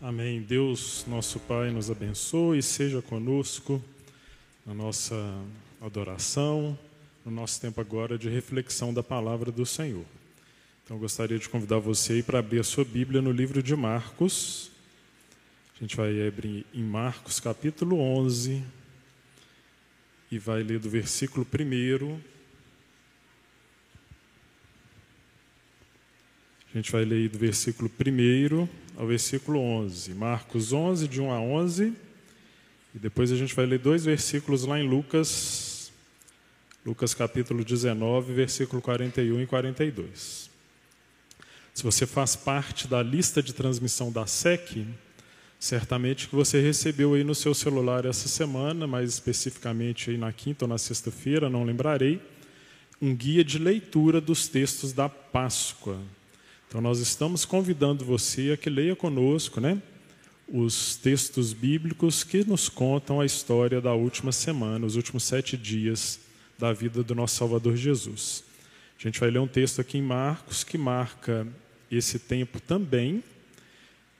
[0.00, 0.40] Amém.
[0.40, 3.82] Deus, nosso Pai, nos abençoe e seja conosco
[4.64, 5.16] na nossa
[5.80, 6.78] adoração,
[7.24, 10.04] no nosso tempo agora de reflexão da palavra do Senhor.
[10.84, 14.70] Então, gostaria de convidar você para abrir a sua Bíblia no livro de Marcos.
[15.76, 18.62] A gente vai abrir em Marcos, capítulo 11,
[20.30, 22.37] e vai ler do versículo 1
[26.78, 30.14] gente vai ler do versículo 1 ao versículo 11.
[30.14, 31.92] Marcos 11, de 1 a 11.
[32.94, 35.92] E depois a gente vai ler dois versículos lá em Lucas,
[36.86, 40.48] Lucas capítulo 19, versículo 41 e 42.
[41.74, 44.86] Se você faz parte da lista de transmissão da SEC,
[45.58, 50.64] certamente que você recebeu aí no seu celular essa semana, mais especificamente aí na quinta
[50.64, 52.20] ou na sexta-feira, não lembrarei,
[53.00, 56.00] um guia de leitura dos textos da Páscoa.
[56.68, 59.80] Então, nós estamos convidando você a que leia conosco né,
[60.46, 66.20] os textos bíblicos que nos contam a história da última semana, os últimos sete dias
[66.58, 68.44] da vida do nosso Salvador Jesus.
[68.98, 71.48] A gente vai ler um texto aqui em Marcos que marca
[71.90, 73.24] esse tempo também.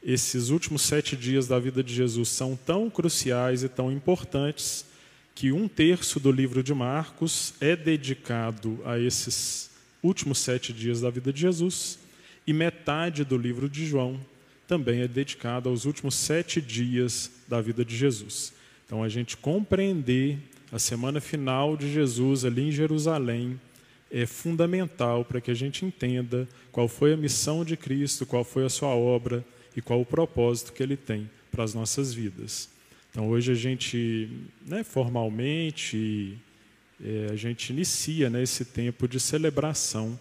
[0.02, 4.86] Esses últimos sete dias da vida de Jesus são tão cruciais e tão importantes
[5.34, 9.70] que um terço do livro de Marcos é dedicado a esses
[10.02, 12.07] últimos sete dias da vida de Jesus
[12.48, 14.18] e metade do livro de João
[14.66, 18.54] também é dedicado aos últimos sete dias da vida de Jesus.
[18.86, 20.38] Então, a gente compreender
[20.72, 23.60] a semana final de Jesus ali em Jerusalém
[24.10, 28.64] é fundamental para que a gente entenda qual foi a missão de Cristo, qual foi
[28.64, 29.44] a sua obra
[29.76, 32.70] e qual o propósito que ele tem para as nossas vidas.
[33.10, 34.26] Então, hoje a gente,
[34.66, 36.38] né, formalmente,
[37.04, 40.18] é, a gente inicia né, esse tempo de celebração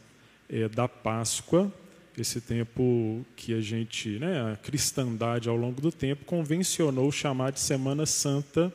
[0.50, 1.74] é, da Páscoa
[2.18, 7.60] esse tempo que a gente, né, a cristandade ao longo do tempo convencionou chamar de
[7.60, 8.74] Semana Santa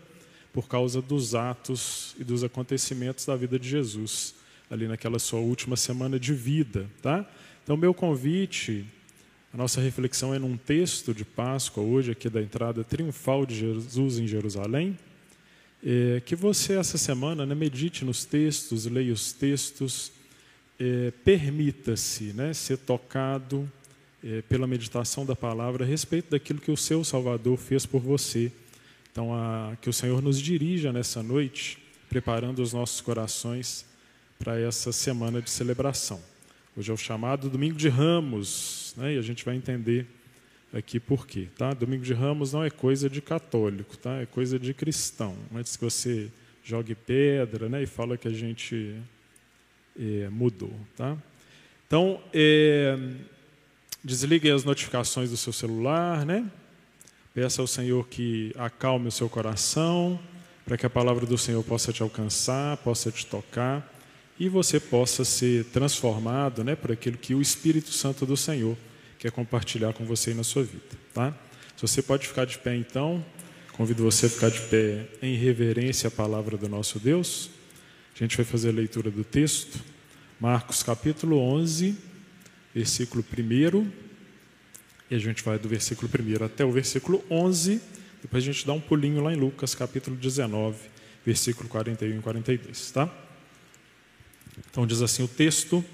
[0.52, 4.34] por causa dos atos e dos acontecimentos da vida de Jesus,
[4.70, 7.28] ali naquela sua última semana de vida, tá?
[7.64, 8.84] Então meu convite,
[9.52, 14.18] a nossa reflexão é num texto de Páscoa hoje aqui da entrada triunfal de Jesus
[14.18, 14.96] em Jerusalém,
[15.84, 20.12] é, que você essa semana né, medite nos textos, leia os textos
[20.78, 23.70] é, permita-se né, ser tocado
[24.22, 28.52] é, pela meditação da palavra a respeito daquilo que o seu Salvador fez por você.
[29.10, 31.78] Então, a, que o Senhor nos dirija nessa noite,
[32.08, 33.84] preparando os nossos corações
[34.38, 36.20] para essa semana de celebração.
[36.76, 40.06] Hoje é o chamado Domingo de Ramos, né, e a gente vai entender
[40.72, 41.48] aqui por quê.
[41.56, 41.74] Tá?
[41.74, 44.20] Domingo de Ramos não é coisa de católico, tá?
[44.20, 45.36] é coisa de cristão.
[45.54, 46.30] Antes que você
[46.64, 48.96] jogue pedra né, e fala que a gente
[49.98, 50.72] é, mudou.
[50.96, 51.16] Tá?
[51.86, 52.98] Então, é,
[54.02, 56.50] desligue as notificações do seu celular, né?
[57.34, 60.20] Peça ao Senhor que acalme o seu coração,
[60.64, 63.90] para que a palavra do Senhor possa te alcançar, possa te tocar
[64.38, 68.76] e você possa ser transformado né, por aquilo que o Espírito Santo do Senhor
[69.18, 70.82] quer compartilhar com você na sua vida.
[71.14, 71.32] Tá?
[71.76, 73.24] Se você pode ficar de pé então,
[73.72, 77.50] convido você a ficar de pé em reverência à palavra do nosso Deus.
[78.22, 79.80] A gente vai fazer a leitura do texto,
[80.38, 81.96] Marcos capítulo 11,
[82.72, 83.90] versículo 1.
[85.10, 87.80] E a gente vai do versículo 1 até o versículo 11.
[88.22, 90.78] Depois a gente dá um pulinho lá em Lucas capítulo 19,
[91.26, 93.12] versículo 41 e 42, tá?
[94.70, 95.84] Então diz assim o texto: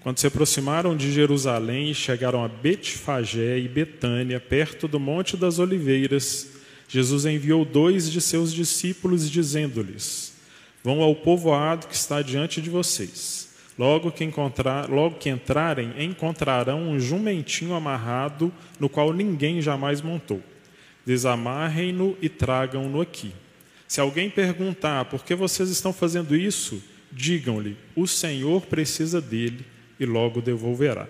[0.00, 5.58] Quando se aproximaram de Jerusalém e chegaram a Betfagé e Betânia, perto do Monte das
[5.58, 6.48] Oliveiras,
[6.86, 10.36] Jesus enviou dois de seus discípulos, dizendo-lhes:
[10.82, 13.48] Vão ao povoado que está diante de vocês.
[13.78, 20.42] Logo que, encontrar, logo que entrarem, encontrarão um jumentinho amarrado, no qual ninguém jamais montou.
[21.06, 23.32] Desamarrem-no e tragam-no aqui.
[23.86, 29.64] Se alguém perguntar por que vocês estão fazendo isso, digam-lhe: o Senhor precisa dele
[29.98, 31.06] e logo devolverá.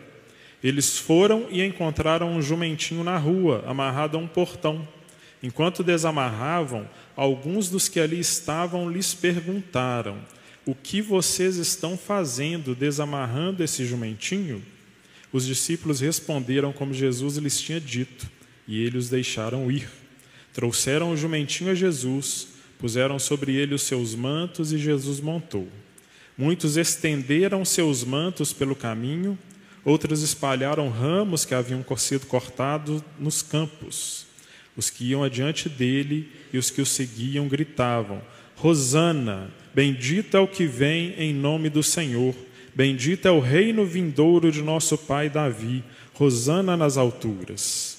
[0.62, 4.86] Eles foram e encontraram um jumentinho na rua, amarrado a um portão.
[5.42, 10.18] Enquanto desamarravam, alguns dos que ali estavam lhes perguntaram:
[10.66, 14.62] O que vocês estão fazendo desamarrando esse jumentinho?
[15.32, 18.28] Os discípulos responderam como Jesus lhes tinha dito,
[18.66, 19.88] e eles os deixaram ir.
[20.52, 22.48] Trouxeram o jumentinho a Jesus,
[22.78, 25.68] puseram sobre ele os seus mantos e Jesus montou.
[26.36, 29.38] Muitos estenderam seus mantos pelo caminho,
[29.84, 34.27] outros espalharam ramos que haviam sido cortados nos campos.
[34.78, 38.22] Os que iam adiante dele e os que o seguiam gritavam:
[38.62, 42.32] Hosana, bendito é o que vem em nome do Senhor,
[42.76, 45.82] bendito é o reino vindouro de nosso pai Davi,
[46.16, 47.98] Hosana nas alturas.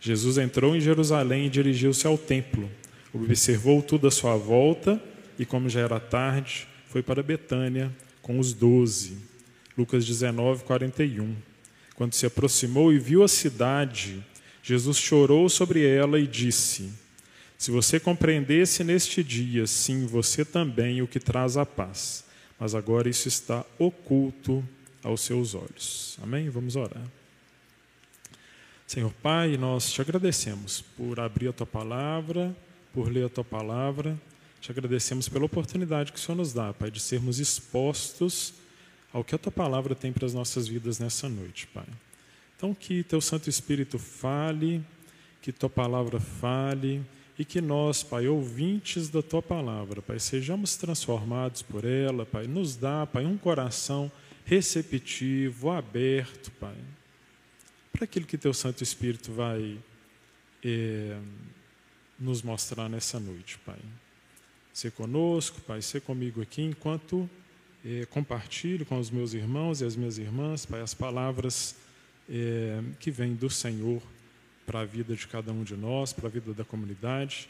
[0.00, 2.70] Jesus entrou em Jerusalém e dirigiu-se ao templo.
[3.12, 4.98] Observou tudo à sua volta
[5.38, 7.92] e, como já era tarde, foi para Betânia
[8.22, 9.18] com os doze.
[9.76, 11.34] Lucas 19, 41.
[11.94, 14.22] Quando se aproximou e viu a cidade,
[14.66, 16.92] Jesus chorou sobre ela e disse:
[17.56, 22.24] Se você compreendesse neste dia, sim, você também o que traz a paz.
[22.58, 24.68] Mas agora isso está oculto
[25.04, 26.18] aos seus olhos.
[26.20, 26.50] Amém?
[26.50, 27.06] Vamos orar.
[28.88, 32.52] Senhor Pai, nós te agradecemos por abrir a tua palavra,
[32.92, 34.20] por ler a tua palavra.
[34.60, 38.52] Te agradecemos pela oportunidade que o Senhor nos dá, Pai, de sermos expostos
[39.12, 41.86] ao que a tua palavra tem para as nossas vidas nessa noite, Pai.
[42.56, 44.82] Então, que teu Santo Espírito fale,
[45.42, 47.04] que tua palavra fale
[47.38, 52.46] e que nós, Pai, ouvintes da tua palavra, Pai, sejamos transformados por ela, Pai.
[52.46, 54.10] Nos dá, Pai, um coração
[54.44, 56.76] receptivo, aberto, Pai
[57.96, 59.78] para aquilo que teu Santo Espírito vai
[60.62, 61.18] é,
[62.18, 63.78] nos mostrar nessa noite, Pai.
[64.70, 67.28] Ser conosco, Pai, ser comigo aqui enquanto
[67.82, 71.74] é, compartilho com os meus irmãos e as minhas irmãs, Pai, as palavras
[72.28, 74.02] é, que vêm do Senhor
[74.66, 77.48] para a vida de cada um de nós, para a vida da comunidade.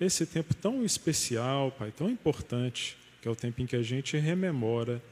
[0.00, 4.16] Esse tempo tão especial, Pai, tão importante, que é o tempo em que a gente
[4.16, 5.02] rememora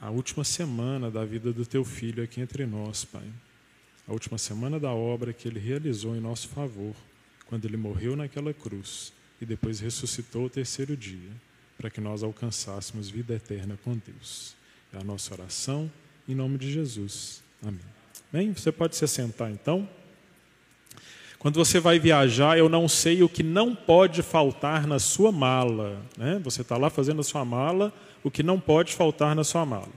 [0.00, 3.26] a última semana da vida do Teu Filho aqui entre nós, Pai
[4.06, 6.94] a última semana da obra que ele realizou em nosso favor,
[7.46, 11.30] quando ele morreu naquela cruz e depois ressuscitou o terceiro dia,
[11.76, 14.54] para que nós alcançássemos vida eterna com Deus.
[14.92, 15.90] É a nossa oração
[16.28, 17.42] em nome de Jesus.
[17.62, 18.01] Amém.
[18.32, 19.86] Bem, você pode se assentar então.
[21.38, 26.00] Quando você vai viajar, eu não sei o que não pode faltar na sua mala.
[26.16, 26.40] Né?
[26.42, 27.92] Você está lá fazendo a sua mala,
[28.24, 29.90] o que não pode faltar na sua mala.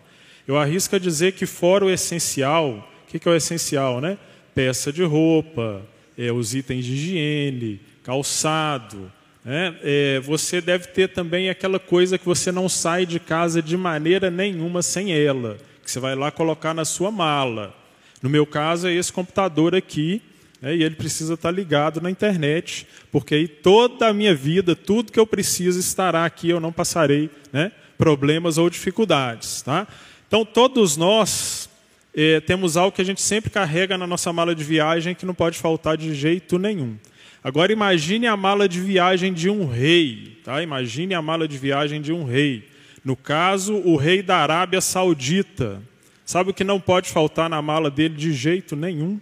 [0.45, 4.17] Eu arrisco a dizer que, fora o essencial, que, que é o essencial, né?
[4.53, 5.81] Peça de roupa,
[6.17, 9.09] é, os itens de higiene, calçado.
[9.45, 9.77] Né?
[9.81, 14.29] É, você deve ter também aquela coisa que você não sai de casa de maneira
[14.29, 17.84] nenhuma sem ela, que você vai lá colocar na sua mala.
[18.25, 20.19] No meu caso, é esse computador aqui,
[20.59, 20.75] né?
[20.75, 25.19] e ele precisa estar ligado na internet, porque aí toda a minha vida, tudo que
[25.19, 27.71] eu preciso estará aqui, eu não passarei né?
[27.99, 29.61] problemas ou dificuldades.
[29.61, 29.87] Tá?
[30.27, 31.69] Então, todos nós
[32.15, 35.35] eh, temos algo que a gente sempre carrega na nossa mala de viagem que não
[35.35, 36.97] pode faltar de jeito nenhum.
[37.43, 40.63] Agora imagine a mala de viagem de um rei, tá?
[40.63, 42.67] Imagine a mala de viagem de um rei.
[43.03, 45.79] No caso, o rei da Arábia Saudita.
[46.25, 49.19] Sabe o que não pode faltar na mala dele de jeito nenhum?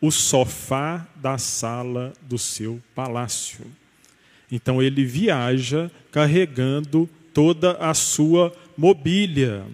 [0.00, 3.64] O sofá da sala do seu palácio.
[4.52, 9.64] Então ele viaja carregando toda a sua mobília.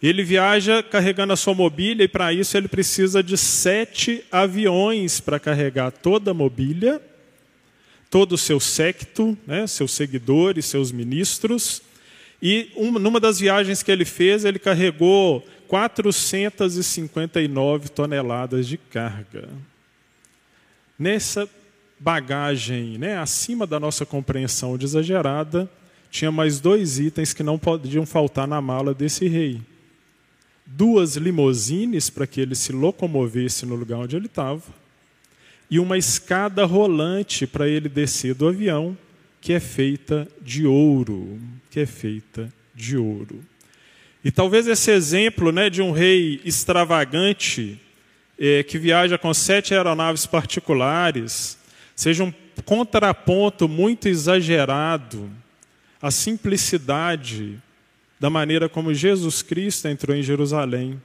[0.00, 5.40] Ele viaja carregando a sua mobília e para isso ele precisa de sete aviões para
[5.40, 7.02] carregar toda a mobília,
[8.08, 11.82] todo o seu secto, né, seus seguidores, seus ministros.
[12.40, 19.48] E uma, numa das viagens que ele fez, ele carregou 459 toneladas de carga.
[20.98, 21.48] Nessa
[21.98, 25.68] bagagem, né, acima da nossa compreensão exagerada,
[26.10, 29.60] tinha mais dois itens que não podiam faltar na mala desse rei
[30.70, 34.62] duas limousines para que ele se locomovesse no lugar onde ele estava,
[35.70, 38.96] e uma escada rolante para ele descer do avião,
[39.40, 41.40] que é feita de ouro,
[41.70, 43.40] que é feita de ouro.
[44.24, 47.80] E talvez esse exemplo né, de um rei extravagante,
[48.38, 51.58] é, que viaja com sete aeronaves particulares,
[51.94, 52.32] seja um
[52.64, 55.30] contraponto muito exagerado
[56.00, 57.58] à simplicidade
[58.20, 61.00] da maneira como Jesus Cristo entrou em Jerusalém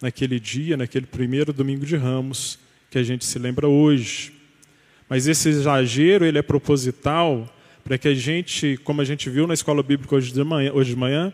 [0.00, 2.58] naquele dia, naquele primeiro domingo de Ramos,
[2.90, 4.32] que a gente se lembra hoje.
[5.08, 7.52] Mas esse exagero ele é proposital
[7.86, 10.90] para que a gente, como a gente viu na escola bíblica hoje de manhã, hoje
[10.90, 11.32] de manhã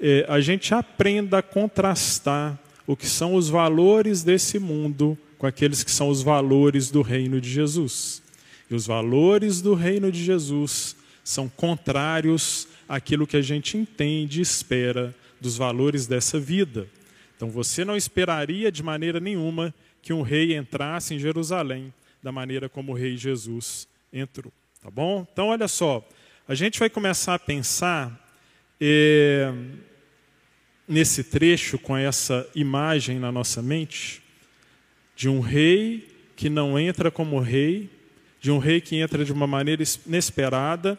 [0.00, 5.84] é, a gente aprenda a contrastar o que são os valores desse mundo com aqueles
[5.84, 8.20] que são os valores do reino de Jesus.
[8.68, 14.42] E os valores do reino de Jesus são contrários aquilo que a gente entende e
[14.42, 16.88] espera dos valores dessa vida.
[17.36, 22.68] Então você não esperaria de maneira nenhuma que um rei entrasse em Jerusalém da maneira
[22.68, 24.52] como o rei Jesus entrou.
[24.82, 25.24] Tá bom?
[25.32, 26.04] Então olha só,
[26.48, 28.20] a gente vai começar a pensar
[28.80, 29.52] é,
[30.88, 34.20] nesse trecho com essa imagem na nossa mente
[35.14, 37.88] de um rei que não entra como rei,
[38.40, 40.98] de um rei que entra de uma maneira inesperada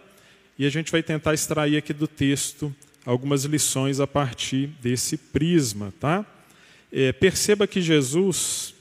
[0.58, 2.74] e a gente vai tentar extrair aqui do texto
[3.06, 6.26] algumas lições a partir desse prisma, tá?
[6.90, 8.74] É, perceba que Jesus,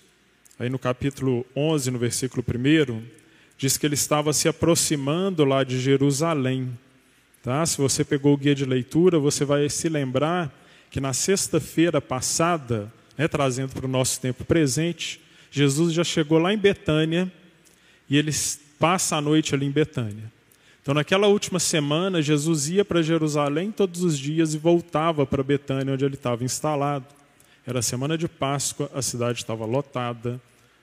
[0.57, 3.22] aí no capítulo 11, no versículo 1,
[3.63, 6.77] diz que ele estava se aproximando lá de Jerusalém.
[7.45, 7.65] Tá?
[7.65, 10.53] Se você pegou o guia de leitura, você vai se lembrar
[10.91, 16.53] que na sexta-feira passada, né, trazendo para o nosso tempo presente, Jesus já chegou lá
[16.53, 17.33] em Betânia
[18.11, 18.33] e ele
[18.81, 20.33] passa a noite ali em Betânia.
[20.83, 25.95] Então, naquela última semana, Jesus ia para Jerusalém todos os dias e voltava para Betânia,
[25.95, 27.07] onde ele estava instalado.
[27.65, 30.41] Era a semana de Páscoa, a cidade estava lotada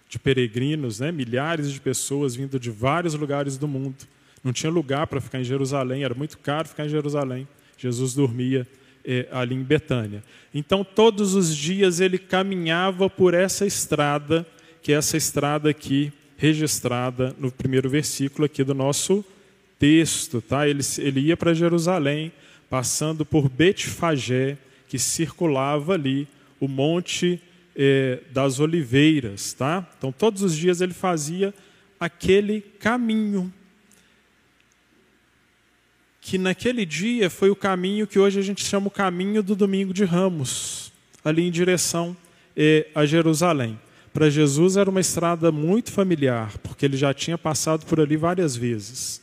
[0.10, 1.12] de peregrinos, né?
[1.12, 3.96] milhares de pessoas vindo de vários lugares do mundo.
[4.44, 7.48] Não tinha lugar para ficar em Jerusalém, era muito caro ficar em Jerusalém.
[7.78, 8.68] Jesus dormia
[9.06, 10.24] eh, ali em Betânia.
[10.54, 14.46] Então, todos os dias ele caminhava por essa estrada,
[14.82, 19.24] que é essa estrada aqui, registrada no primeiro versículo aqui do nosso
[19.78, 20.68] texto, tá?
[20.68, 22.32] Ele, ele ia para Jerusalém,
[22.70, 26.28] passando por Betfagé, que circulava ali
[26.60, 27.40] o monte
[27.82, 29.90] eh, das oliveiras, tá?
[29.98, 31.54] Então todos os dias ele fazia
[31.98, 33.54] aquele caminho
[36.20, 39.94] que naquele dia foi o caminho que hoje a gente chama o caminho do domingo
[39.94, 40.92] de Ramos,
[41.24, 42.16] ali em direção
[42.56, 43.80] eh, a Jerusalém.
[44.12, 48.58] Para Jesus era uma estrada muito familiar, porque ele já tinha passado por ali várias
[48.58, 49.22] vezes.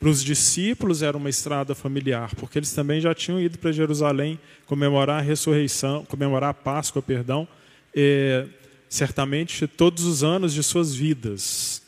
[0.00, 4.40] Para os discípulos era uma estrada familiar, porque eles também já tinham ido para Jerusalém
[4.66, 7.46] comemorar a ressurreição, comemorar a Páscoa, perdão,
[7.94, 8.46] é,
[8.88, 11.82] certamente todos os anos de suas vidas.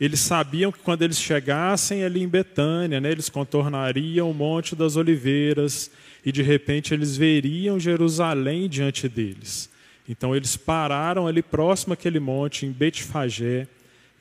[0.00, 4.94] Eles sabiam que quando eles chegassem ali em Betânia, né, eles contornariam o Monte das
[4.94, 5.90] Oliveiras
[6.24, 9.68] e de repente eles veriam Jerusalém diante deles.
[10.08, 13.66] Então eles pararam ali próximo àquele monte, em Betfagé.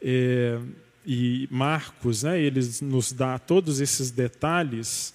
[0.01, 0.59] É,
[1.05, 5.13] e Marcos, né, ele nos dá todos esses detalhes,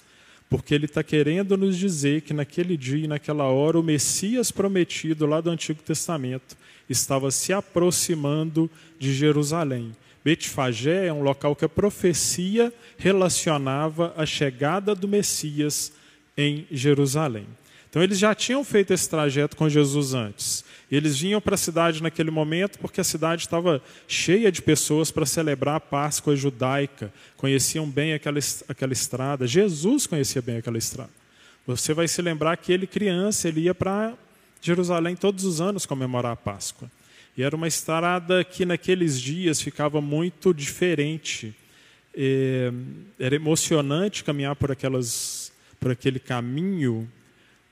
[0.52, 5.24] porque ele está querendo nos dizer que naquele dia e naquela hora o Messias prometido
[5.24, 6.58] lá do Antigo Testamento
[6.90, 9.92] estava se aproximando de Jerusalém.
[10.22, 15.90] Betfagé é um local que a profecia relacionava a chegada do Messias
[16.36, 17.46] em Jerusalém.
[17.92, 20.64] Então eles já tinham feito esse trajeto com Jesus antes.
[20.90, 25.26] Eles vinham para a cidade naquele momento porque a cidade estava cheia de pessoas para
[25.26, 29.46] celebrar a Páscoa judaica, conheciam bem aquela, aquela estrada.
[29.46, 31.10] Jesus conhecia bem aquela estrada.
[31.66, 34.14] Você vai se lembrar que ele, criança, ele ia para
[34.62, 36.90] Jerusalém todos os anos comemorar a Páscoa.
[37.36, 41.54] E era uma estrada que naqueles dias ficava muito diferente.
[42.14, 42.72] É,
[43.20, 47.06] era emocionante caminhar por, aquelas, por aquele caminho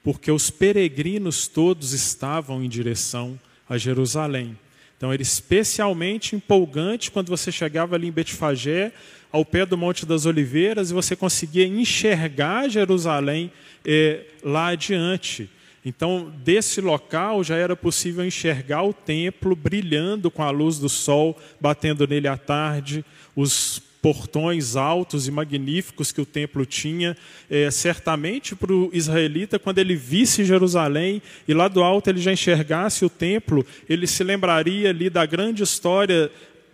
[0.02, 3.38] porque os peregrinos todos estavam em direção
[3.69, 4.59] a Jerusalém.
[4.97, 8.92] Então era especialmente empolgante quando você chegava ali em Betfagé,
[9.33, 13.50] ao pé do Monte das Oliveiras, e você conseguia enxergar Jerusalém
[13.85, 15.49] eh, lá adiante.
[15.85, 21.38] Então, desse local já era possível enxergar o templo brilhando com a luz do sol,
[21.59, 23.04] batendo nele à tarde,
[23.35, 27.16] os portões altos e magníficos que o templo tinha.
[27.49, 32.33] É, certamente para o israelita, quando ele visse Jerusalém e lá do alto ele já
[32.33, 36.30] enxergasse o templo, ele se lembraria ali da grande história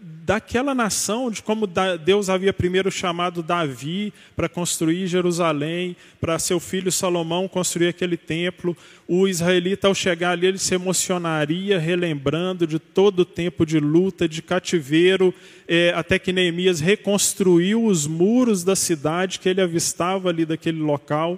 [0.09, 1.67] daquela nação, de como
[2.05, 8.77] Deus havia primeiro chamado Davi para construir Jerusalém, para seu filho Salomão construir aquele templo.
[9.09, 14.29] O israelita, ao chegar ali, ele se emocionaria, relembrando de todo o tempo de luta,
[14.29, 15.35] de cativeiro,
[15.67, 21.37] é, até que Neemias reconstruiu os muros da cidade que ele avistava ali daquele local.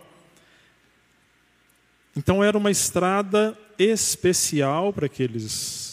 [2.14, 5.87] Então era uma estrada especial para aqueles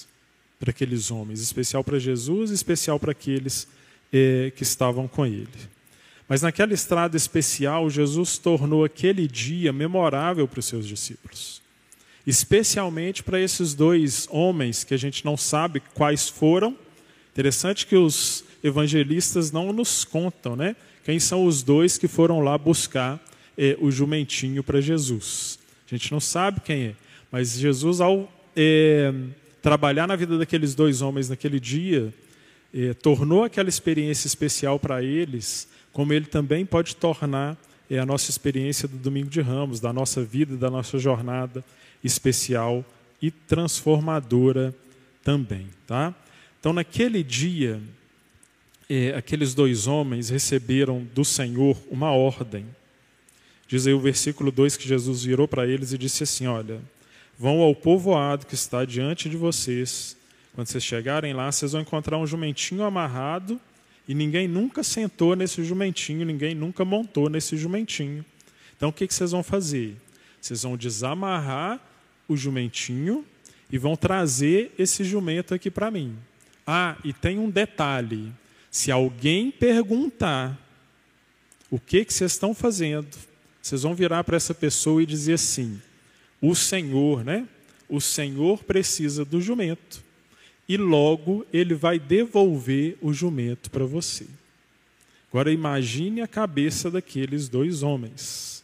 [0.60, 3.68] para aqueles homens, especial para Jesus, especial para aqueles
[4.12, 5.48] eh, que estavam com ele.
[6.28, 11.62] Mas naquela estrada especial, Jesus tornou aquele dia memorável para os seus discípulos.
[12.26, 16.76] Especialmente para esses dois homens que a gente não sabe quais foram.
[17.32, 20.76] Interessante que os evangelistas não nos contam, né?
[21.04, 23.24] Quem são os dois que foram lá buscar
[23.56, 25.60] eh, o jumentinho para Jesus?
[25.86, 26.96] A gente não sabe quem é,
[27.32, 29.14] mas Jesus, ao eh,
[29.66, 32.14] trabalhar na vida daqueles dois homens naquele dia
[32.72, 37.58] eh, tornou aquela experiência especial para eles, como ele também pode tornar
[37.90, 41.66] eh, a nossa experiência do Domingo de Ramos, da nossa vida, da nossa jornada
[42.04, 42.86] especial
[43.20, 44.72] e transformadora
[45.24, 46.14] também, tá?
[46.60, 47.82] Então, naquele dia,
[48.88, 52.68] eh, aqueles dois homens receberam do Senhor uma ordem.
[53.68, 56.80] Diz aí o versículo 2 que Jesus virou para eles e disse assim: Olha,
[57.38, 60.15] Vão ao povoado que está diante de vocês.
[60.54, 63.60] Quando vocês chegarem lá, vocês vão encontrar um jumentinho amarrado
[64.08, 68.24] e ninguém nunca sentou nesse jumentinho, ninguém nunca montou nesse jumentinho.
[68.77, 69.96] Então o que, vocês vão fazer?
[70.39, 71.80] Vocês vão desamarrar
[72.27, 73.25] o jumentinho
[73.72, 76.15] e vão trazer esse jumento aqui para mim.
[76.65, 78.32] Ah, e tem um detalhe:
[78.70, 80.58] se alguém perguntar
[81.70, 83.18] o que, que vocês estão fazendo,
[83.62, 85.82] vocês vão virar para essa pessoa e dizer assim:
[86.42, 87.48] o Senhor, né?
[87.88, 90.04] O Senhor precisa do jumento
[90.68, 94.25] e logo ele vai devolver o jumento para você.
[95.30, 98.63] Agora imagine a cabeça daqueles dois homens.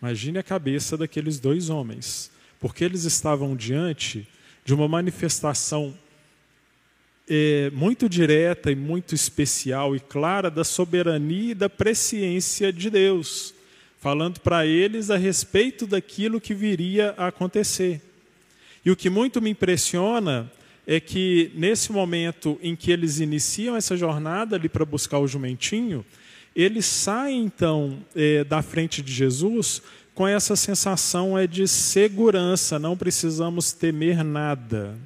[0.00, 2.30] Imagine a cabeça daqueles dois homens,
[2.60, 4.28] porque eles estavam diante
[4.64, 5.96] de uma manifestação
[7.28, 13.54] é, muito direta e muito especial e clara da soberania e da presciência de Deus,
[14.00, 18.00] falando para eles a respeito daquilo que viria a acontecer.
[18.84, 20.50] E o que muito me impressiona
[20.86, 26.04] é que nesse momento em que eles iniciam essa jornada ali para buscar o jumentinho,
[26.54, 29.82] eles saem então é, da frente de Jesus
[30.14, 34.98] com essa sensação é de segurança, não precisamos temer nada,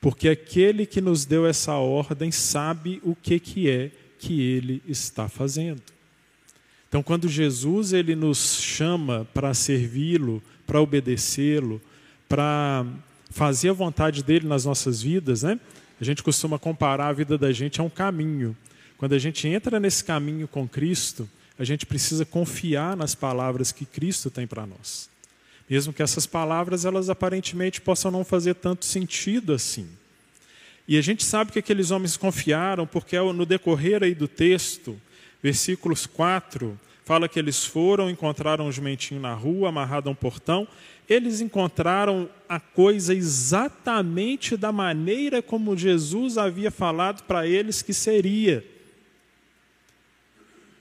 [0.00, 5.28] porque aquele que nos deu essa ordem sabe o que, que é que ele está
[5.28, 5.95] fazendo.
[6.96, 11.78] Então, quando Jesus ele nos chama para servi-lo, para obedecê-lo,
[12.26, 12.86] para
[13.28, 15.60] fazer a vontade dele nas nossas vidas, né?
[16.00, 18.56] A gente costuma comparar a vida da gente a um caminho.
[18.96, 23.84] Quando a gente entra nesse caminho com Cristo, a gente precisa confiar nas palavras que
[23.84, 25.10] Cristo tem para nós.
[25.68, 29.86] Mesmo que essas palavras elas aparentemente possam não fazer tanto sentido assim.
[30.88, 34.98] E a gente sabe que aqueles homens confiaram porque no decorrer aí do texto,
[35.42, 40.66] versículos 4, fala que eles foram, encontraram um jumentinho na rua, amarrado a um portão,
[41.08, 48.66] eles encontraram a coisa exatamente da maneira como Jesus havia falado para eles que seria.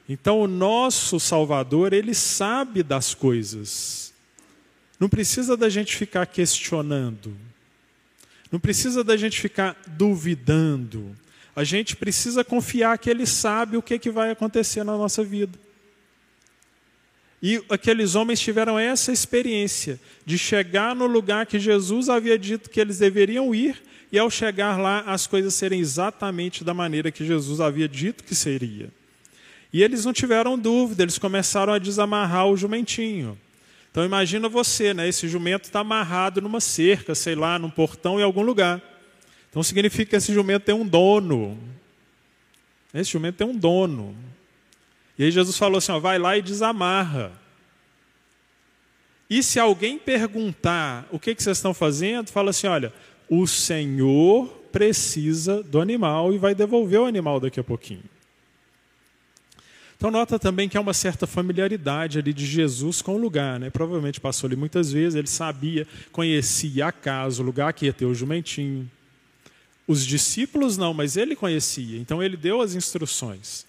[0.09, 4.11] Então, o nosso Salvador, ele sabe das coisas.
[4.99, 7.37] Não precisa da gente ficar questionando.
[8.51, 11.15] Não precisa da gente ficar duvidando.
[11.55, 15.64] A gente precisa confiar que ele sabe o que, que vai acontecer na nossa vida.
[17.41, 22.79] E aqueles homens tiveram essa experiência de chegar no lugar que Jesus havia dito que
[22.79, 27.59] eles deveriam ir, e ao chegar lá, as coisas serem exatamente da maneira que Jesus
[27.59, 28.89] havia dito que seria.
[29.73, 33.37] E eles não tiveram dúvida, eles começaram a desamarrar o jumentinho.
[33.91, 35.07] Então imagina você, né?
[35.07, 38.81] Esse jumento está amarrado numa cerca, sei lá, num portão em algum lugar.
[39.49, 41.57] Então significa que esse jumento tem um dono.
[42.93, 44.15] Esse jumento tem um dono.
[45.17, 47.31] E aí Jesus falou assim: ó, vai lá e desamarra.
[49.29, 52.93] E se alguém perguntar o que, que vocês estão fazendo, fala assim: olha,
[53.29, 58.03] o Senhor precisa do animal e vai devolver o animal daqui a pouquinho.
[59.97, 63.69] Então nota também que há uma certa familiaridade ali de Jesus com o lugar, né?
[63.69, 68.05] Provavelmente passou ali muitas vezes, ele sabia, conhecia a casa, o lugar que ia ter
[68.05, 68.91] o jumentinho.
[69.87, 73.65] Os discípulos não, mas ele conhecia, então ele deu as instruções.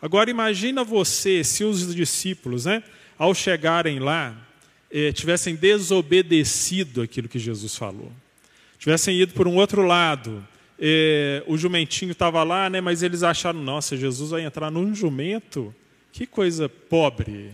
[0.00, 2.82] Agora imagina você se os discípulos, né,
[3.18, 4.36] ao chegarem lá,
[4.90, 8.12] eh, tivessem desobedecido aquilo que Jesus falou,
[8.78, 10.46] tivessem ido por um outro lado.
[10.78, 15.74] Eh, o jumentinho estava lá, né, mas eles acharam, nossa, Jesus vai entrar num jumento?
[16.12, 17.52] Que coisa pobre.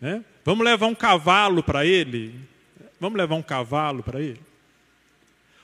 [0.00, 0.22] Né?
[0.44, 2.34] Vamos levar um cavalo para ele?
[3.00, 4.40] Vamos levar um cavalo para ele?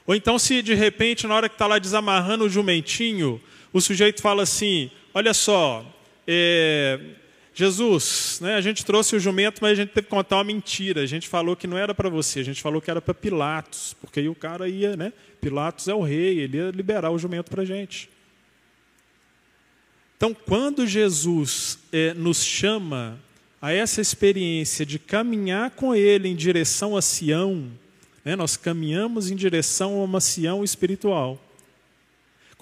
[0.06, 3.40] Ou então, se de repente, na hora que está lá desamarrando o jumentinho,
[3.72, 5.84] o sujeito fala assim: Olha só,
[6.26, 7.00] é,
[7.54, 11.02] Jesus, né, a gente trouxe o jumento, mas a gente teve que contar uma mentira.
[11.02, 13.94] A gente falou que não era para você, a gente falou que era para Pilatos,
[14.00, 15.12] porque aí o cara ia, né?
[15.40, 18.10] Pilatos é o rei, ele ia liberar o jumento para a gente.
[20.16, 23.20] Então, quando Jesus é, nos chama
[23.60, 27.70] a essa experiência de caminhar com Ele em direção a Sião,
[28.24, 31.38] né, nós caminhamos em direção a uma Sião espiritual.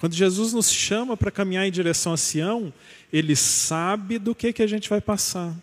[0.03, 2.73] Quando Jesus nos chama para caminhar em direção a Sião,
[3.11, 5.55] Ele sabe do que, que a gente vai passar.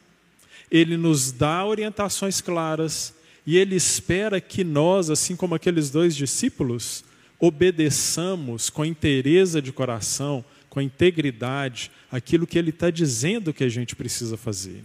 [0.70, 3.12] Ele nos dá orientações claras
[3.46, 7.04] e Ele espera que nós, assim como aqueles dois discípulos,
[7.38, 13.94] obedeçamos com inteireza de coração, com integridade, aquilo que Ele está dizendo que a gente
[13.94, 14.82] precisa fazer.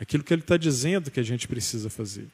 [0.00, 2.26] Aquilo que Ele está dizendo que a gente precisa fazer.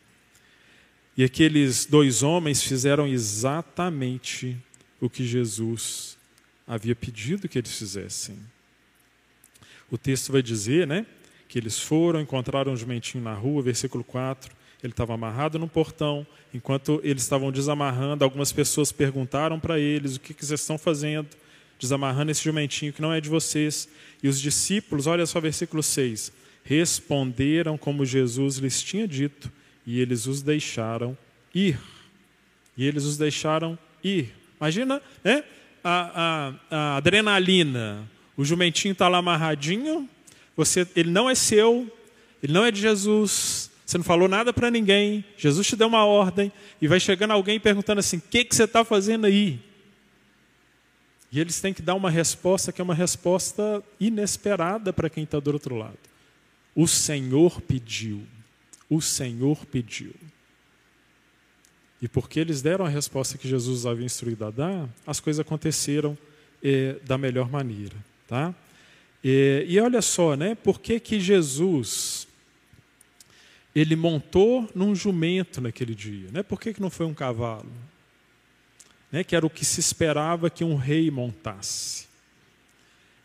[1.17, 4.57] E aqueles dois homens fizeram exatamente
[5.01, 6.20] o que Jesus
[6.71, 8.39] havia pedido que eles fizessem.
[9.91, 11.05] O texto vai dizer, né,
[11.49, 14.55] que eles foram, encontraram um jumentinho na rua, versículo 4.
[14.81, 16.25] Ele estava amarrado no portão.
[16.55, 21.29] Enquanto eles estavam desamarrando, algumas pessoas perguntaram para eles: o que, que vocês estão fazendo?
[21.77, 23.89] Desamarrando esse jumentinho que não é de vocês.
[24.23, 29.51] E os discípulos, olha só versículo 6, responderam como Jesus lhes tinha dito,
[29.85, 31.19] e eles os deixaram
[31.53, 31.81] ir.
[32.77, 34.33] E eles os deixaram ir.
[34.61, 35.43] Imagina né?
[35.83, 38.09] A, a, a adrenalina.
[38.37, 40.09] O jumentinho está lá amarradinho,
[40.57, 41.91] você, ele não é seu,
[42.43, 46.05] ele não é de Jesus, você não falou nada para ninguém, Jesus te deu uma
[46.05, 49.61] ordem, e vai chegando alguém perguntando assim: o que, que você está fazendo aí?
[51.33, 55.39] E eles têm que dar uma resposta que é uma resposta inesperada para quem está
[55.39, 55.99] do outro lado.
[56.75, 58.23] O Senhor pediu.
[58.89, 60.13] O Senhor pediu.
[62.01, 66.17] E porque eles deram a resposta que Jesus havia instruído a dar, as coisas aconteceram
[66.63, 67.97] eh, da melhor maneira.
[68.27, 68.55] Tá?
[69.23, 70.55] E, e olha só, né?
[70.55, 72.27] Por que, que Jesus
[73.75, 76.29] ele montou num jumento naquele dia?
[76.33, 76.43] Né?
[76.43, 77.71] Por que, que não foi um cavalo?
[79.11, 82.09] né, que era o que se esperava que um rei montasse.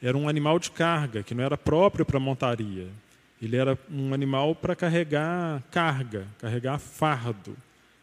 [0.02, 2.88] Era um animal de carga, que não era próprio para montaria.
[3.42, 7.56] Ele era um animal para carregar carga, carregar fardo.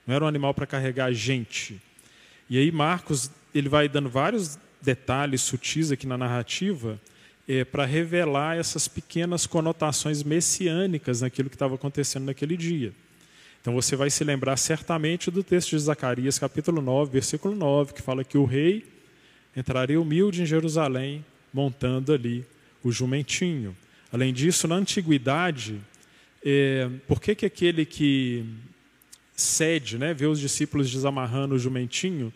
[0.07, 1.81] Não era um animal para carregar gente.
[2.49, 7.01] E aí Marcos ele vai dando vários detalhes sutis aqui na narrativa
[7.49, 12.93] é, para revelar essas pequenas conotações messiânicas naquilo que estava acontecendo naquele dia.
[13.61, 18.03] Então você vai se lembrar certamente do texto de Zacarias, capítulo 9, versículo 9, que
[18.03, 18.85] fala que o rei
[19.57, 22.45] entraria humilde em Jerusalém, montando ali
[22.83, 23.77] o jumentinho.
[24.13, 25.81] Além disso, na antiguidade,
[26.45, 28.45] é, por que, que aquele que
[29.43, 32.33] cede, né, vê os discípulos desamarrando o jumentinho,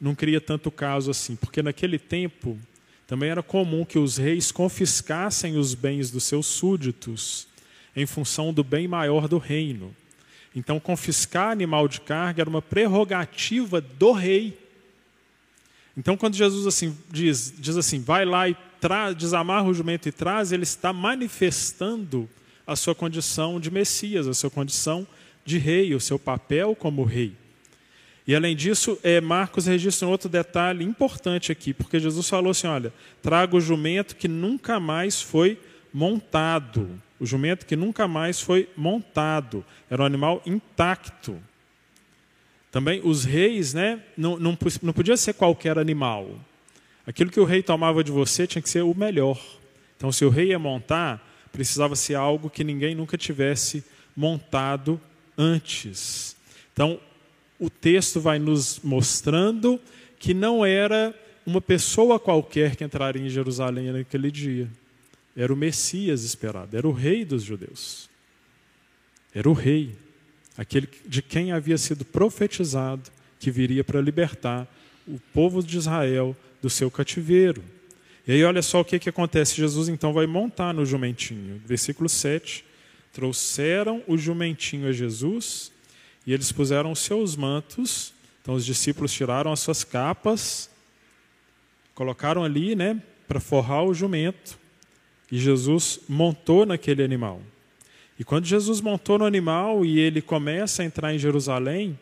[0.00, 1.36] não cria tanto caso assim?
[1.36, 2.58] Porque naquele tempo
[3.06, 7.46] também era comum que os reis confiscassem os bens dos seus súditos
[7.94, 9.94] em função do bem maior do reino.
[10.54, 14.58] Então, confiscar animal de carga era uma prerrogativa do rei.
[15.96, 18.56] Então, quando Jesus assim diz, diz assim, vai lá e
[19.16, 22.28] desamarra o jumento e traz, ele está manifestando
[22.66, 25.06] a sua condição de Messias, a sua condição
[25.50, 27.32] de rei, o seu papel como rei.
[28.26, 32.66] E além disso, é, Marcos registra um outro detalhe importante aqui, porque Jesus falou assim:
[32.66, 35.58] olha, traga o jumento que nunca mais foi
[35.92, 41.36] montado o jumento que nunca mais foi montado, era um animal intacto.
[42.72, 46.30] Também os reis, né, não, não, não podia ser qualquer animal.
[47.06, 49.38] Aquilo que o rei tomava de você tinha que ser o melhor.
[49.96, 53.84] Então, se o rei ia montar, precisava ser algo que ninguém nunca tivesse
[54.16, 54.98] montado
[55.40, 56.36] antes.
[56.72, 57.00] Então,
[57.58, 59.80] o texto vai nos mostrando
[60.18, 61.14] que não era
[61.46, 64.68] uma pessoa qualquer que entraria em Jerusalém naquele dia.
[65.34, 68.10] Era o Messias esperado, era o rei dos judeus.
[69.34, 69.96] Era o rei,
[70.56, 74.68] aquele de quem havia sido profetizado que viria para libertar
[75.06, 77.64] o povo de Israel do seu cativeiro.
[78.26, 79.56] E aí olha só o que, que acontece.
[79.56, 81.60] Jesus então vai montar no jumentinho.
[81.64, 82.64] Versículo 7.
[83.12, 85.72] Trouxeram o jumentinho a Jesus
[86.26, 88.12] e eles puseram os seus mantos.
[88.42, 90.70] Então os discípulos tiraram as suas capas,
[91.94, 94.58] colocaram ali, né, para forrar o jumento.
[95.30, 97.40] E Jesus montou naquele animal.
[98.18, 101.98] E quando Jesus montou no animal e ele começa a entrar em Jerusalém,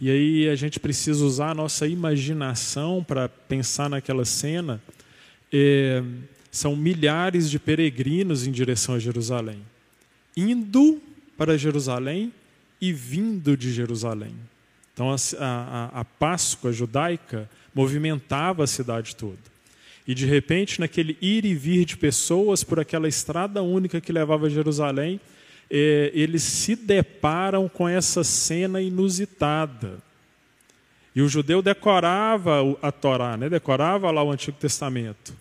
[0.00, 4.80] e aí a gente precisa usar a nossa imaginação para pensar naquela cena,
[5.52, 6.02] é,
[6.50, 9.58] são milhares de peregrinos em direção a Jerusalém,
[10.36, 11.00] indo
[11.36, 12.32] para Jerusalém
[12.80, 14.34] e vindo de Jerusalém.
[14.92, 19.56] Então a, a, a Páscoa judaica movimentava a cidade toda.
[20.06, 24.46] E de repente, naquele ir e vir de pessoas por aquela estrada única que levava
[24.46, 25.20] a Jerusalém,
[25.68, 29.98] é, eles se deparam com essa cena inusitada.
[31.14, 33.48] E o judeu decorava a Torá, né?
[33.48, 35.34] decorava lá o Antigo Testamento.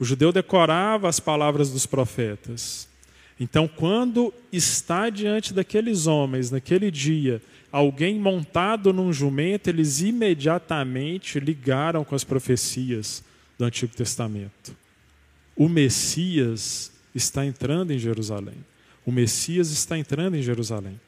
[0.00, 2.88] O judeu decorava as palavras dos profetas.
[3.38, 12.04] Então, quando está diante daqueles homens, naquele dia, alguém montado num jumento, eles imediatamente ligaram
[12.04, 13.22] com as profecias
[13.58, 14.74] do Antigo Testamento.
[15.54, 18.56] O Messias está entrando em Jerusalém.
[19.04, 20.98] O Messias está entrando em Jerusalém.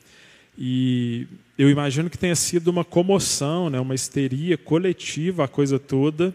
[0.56, 6.34] E eu imagino que tenha sido uma comoção, né, uma histeria coletiva, a coisa toda.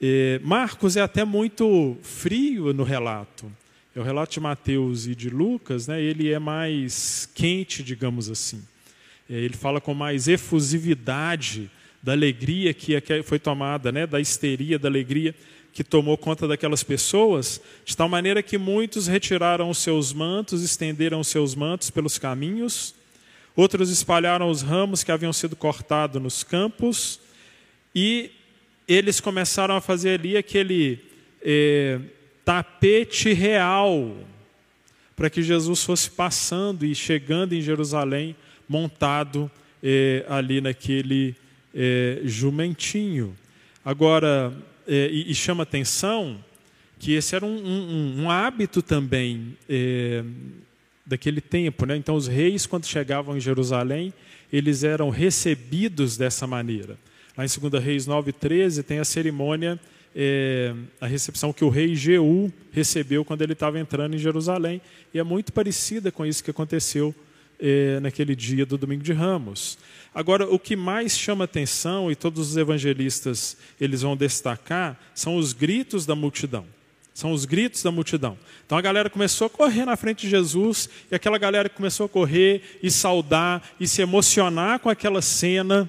[0.00, 3.50] É, Marcos é até muito frio no relato.
[3.96, 8.62] O relato de Mateus e de Lucas, né, ele é mais quente, digamos assim.
[9.28, 11.68] É, ele fala com mais efusividade
[12.00, 15.34] da alegria que foi tomada, né, da histeria, da alegria
[15.72, 21.20] que tomou conta daquelas pessoas, de tal maneira que muitos retiraram os seus mantos, estenderam
[21.20, 22.94] os seus mantos pelos caminhos,
[23.56, 27.20] outros espalharam os ramos que haviam sido cortados nos campos,
[27.94, 28.30] e
[28.86, 31.00] eles começaram a fazer ali aquele
[31.42, 32.00] é,
[32.50, 34.12] tapete real,
[35.14, 38.34] para que Jesus fosse passando e chegando em Jerusalém
[38.68, 39.48] montado
[39.80, 41.36] é, ali naquele
[41.72, 43.36] é, jumentinho.
[43.84, 44.52] Agora,
[44.84, 46.44] é, e, chama atenção
[46.98, 50.24] que esse era um, um, um hábito também é,
[51.06, 51.86] daquele tempo.
[51.86, 51.96] Né?
[51.96, 54.12] Então, os reis, quando chegavam em Jerusalém,
[54.52, 56.98] eles eram recebidos dessa maneira.
[57.38, 59.78] Lá em 2 Reis 9,13 tem a cerimônia,
[60.14, 64.80] é, a recepção que o rei Jeú recebeu quando ele estava entrando em Jerusalém.
[65.14, 67.14] E é muito parecida com isso que aconteceu
[67.60, 69.78] é, naquele dia do Domingo de Ramos.
[70.14, 75.52] Agora, o que mais chama atenção, e todos os evangelistas eles vão destacar, são os
[75.52, 76.66] gritos da multidão.
[77.12, 78.38] São os gritos da multidão.
[78.64, 82.08] Então a galera começou a correr na frente de Jesus, e aquela galera começou a
[82.08, 85.88] correr e saudar e se emocionar com aquela cena.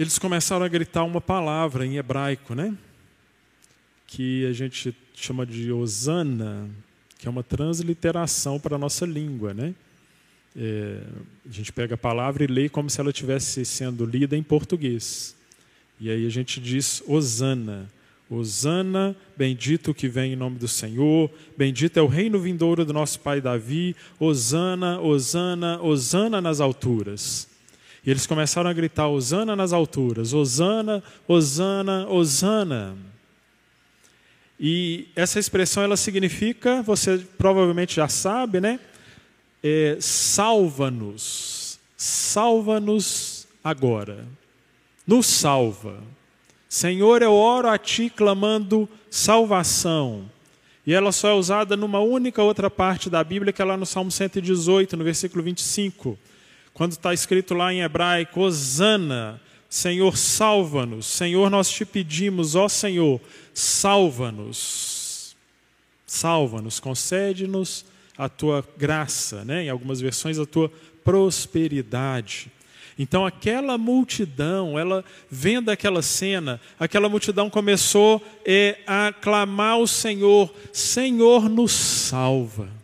[0.00, 2.74] Eles começaram a gritar uma palavra em hebraico, né?
[4.06, 6.70] Que a gente chama de Osana,
[7.18, 9.74] que é uma transliteração para a nossa língua, né?
[10.56, 11.02] É,
[11.46, 15.36] a gente pega a palavra e lê como se ela estivesse sendo lida em português.
[16.00, 17.86] E aí a gente diz Osana.
[18.30, 23.20] Osana, bendito que vem em nome do Senhor, bendito é o reino vindouro do nosso
[23.20, 27.49] pai Davi, Osana, Osana, Osana nas alturas.
[28.04, 32.96] E eles começaram a gritar: Osana nas alturas, Osana, Osana, Osana.
[34.58, 38.78] E essa expressão ela significa, você provavelmente já sabe, né?
[39.62, 44.26] É, salva-nos, salva-nos agora,
[45.06, 46.02] nos salva.
[46.68, 50.30] Senhor, eu oro a Ti clamando salvação.
[50.86, 53.86] E ela só é usada numa única outra parte da Bíblia, que é lá no
[53.86, 56.18] Salmo 118, no versículo 25.
[56.74, 61.06] Quando está escrito lá em hebraico, Osana, Senhor, salva-nos.
[61.06, 63.20] Senhor, nós te pedimos, ó Senhor,
[63.54, 65.36] salva-nos.
[66.06, 67.84] Salva-nos, concede-nos
[68.18, 69.64] a tua graça, né?
[69.64, 70.70] em algumas versões, a tua
[71.04, 72.50] prosperidade.
[72.98, 80.52] Então aquela multidão, ela vendo aquela cena, aquela multidão começou é, a clamar ao Senhor:
[80.72, 82.79] Senhor, nos salva.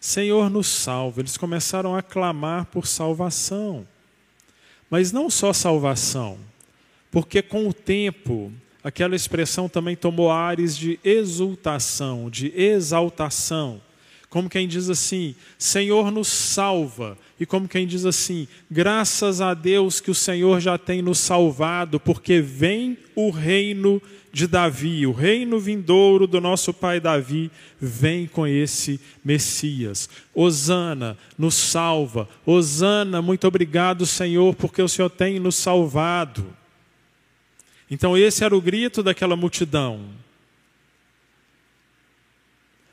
[0.00, 1.20] Senhor, nos salva.
[1.20, 3.86] Eles começaram a clamar por salvação.
[4.90, 6.38] Mas não só salvação,
[7.10, 13.82] porque com o tempo aquela expressão também tomou ares de exultação, de exaltação.
[14.30, 17.16] Como quem diz assim: Senhor nos salva.
[17.40, 21.98] E como quem diz assim: graças a Deus que o Senhor já tem nos salvado,
[21.98, 28.46] porque vem o reino de Davi, o reino vindouro do nosso pai Davi, vem com
[28.46, 30.08] esse Messias.
[30.34, 32.28] Osana, nos salva.
[32.44, 36.46] Osana, muito obrigado, Senhor, porque o Senhor tem nos salvado.
[37.90, 40.00] Então, esse era o grito daquela multidão.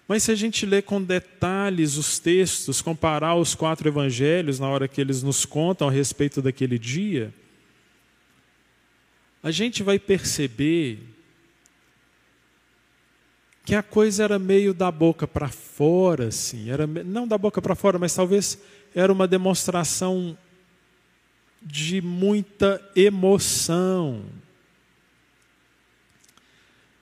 [0.07, 4.87] Mas se a gente ler com detalhes os textos, comparar os quatro evangelhos na hora
[4.87, 7.33] que eles nos contam a respeito daquele dia,
[9.41, 10.99] a gente vai perceber
[13.65, 17.73] que a coisa era meio da boca para fora, assim, era não da boca para
[17.73, 18.59] fora, mas talvez
[18.93, 20.37] era uma demonstração
[21.61, 24.23] de muita emoção,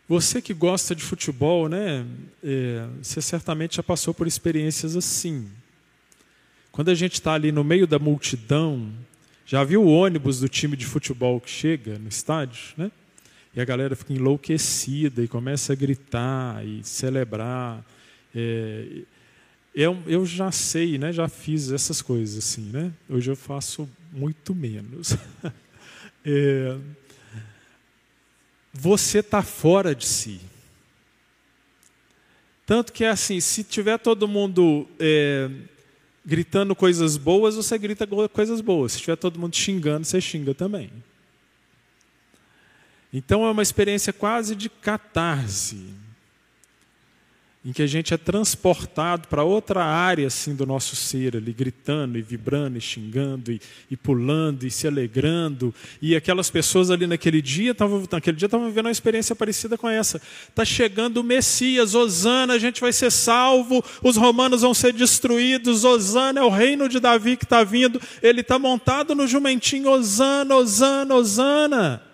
[0.08, 2.06] você que gosta de futebol, né?
[2.44, 5.50] É, você certamente já passou por experiências assim.
[6.72, 8.92] Quando a gente está ali no meio da multidão,
[9.46, 12.92] já viu o ônibus do time de futebol que chega no estádio, né?
[13.56, 17.86] E a galera fica enlouquecida e começa a gritar e celebrar.
[18.34, 19.04] É,
[19.76, 21.14] eu, eu já sei, né?
[21.14, 22.92] Já fiz essas coisas assim, né?
[23.08, 25.16] Hoje eu faço muito menos.
[26.26, 26.78] é,
[28.74, 30.42] você está fora de si.
[32.66, 35.50] Tanto que é assim, se tiver todo mundo é,
[36.26, 38.94] gritando coisas boas, você grita coisas boas.
[38.94, 40.90] Se tiver todo mundo xingando, você xinga também.
[43.14, 45.94] Então é uma experiência quase de catarse
[47.66, 52.18] em que a gente é transportado para outra área assim do nosso ser, ali gritando
[52.18, 55.74] e vibrando e xingando e, e pulando e se alegrando.
[56.02, 57.74] E aquelas pessoas ali naquele dia
[58.12, 60.22] naquele dia estavam vivendo uma experiência parecida com essa.
[60.50, 65.86] Está chegando o Messias, Osana, a gente vai ser salvo, os romanos vão ser destruídos,
[65.86, 70.56] Osana é o reino de Davi que está vindo, ele está montado no jumentinho, Osana,
[70.56, 72.13] Osana, Osana.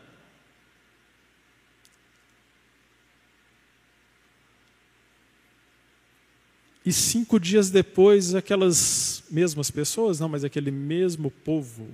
[6.86, 11.88] E cinco dias depois, aquelas mesmas pessoas, não, mas aquele mesmo povo,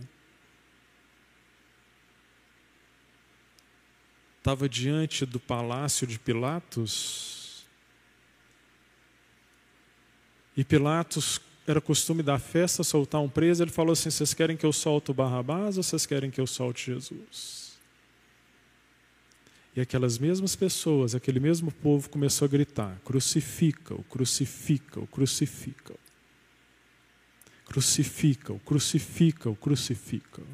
[4.37, 7.65] estava diante do palácio de Pilatos.
[10.55, 14.65] E Pilatos era costume da festa soltar um preso, ele falou assim: vocês querem que
[14.65, 17.64] eu solte o Barrabás ou vocês querem que eu solte Jesus?
[19.75, 25.99] E aquelas mesmas pessoas, aquele mesmo povo começou a gritar: crucifica-o, crucifica-o, crucifica-o.
[27.65, 30.47] Crucifica-o, crucifica-o, crucifica-o.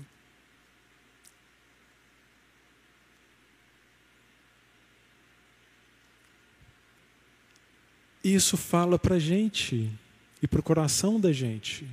[8.23, 9.91] Isso fala para a gente
[10.41, 11.87] e para o coração da gente.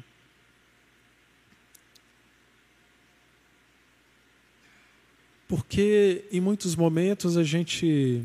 [5.49, 8.23] Porque em muitos momentos a gente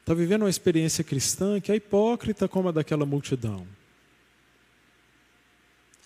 [0.00, 3.66] está vivendo uma experiência cristã que é hipócrita como a daquela multidão.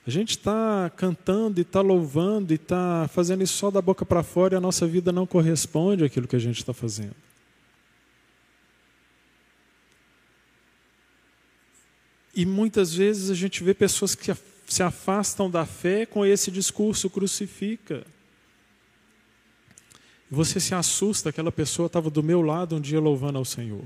[0.07, 4.23] A gente está cantando e está louvando e está fazendo isso só da boca para
[4.23, 7.17] fora e a nossa vida não corresponde àquilo que a gente está fazendo.
[12.35, 14.33] E muitas vezes a gente vê pessoas que
[14.67, 18.07] se afastam da fé com esse discurso crucifica.
[20.31, 23.85] Você se assusta, aquela pessoa estava do meu lado um dia louvando ao Senhor.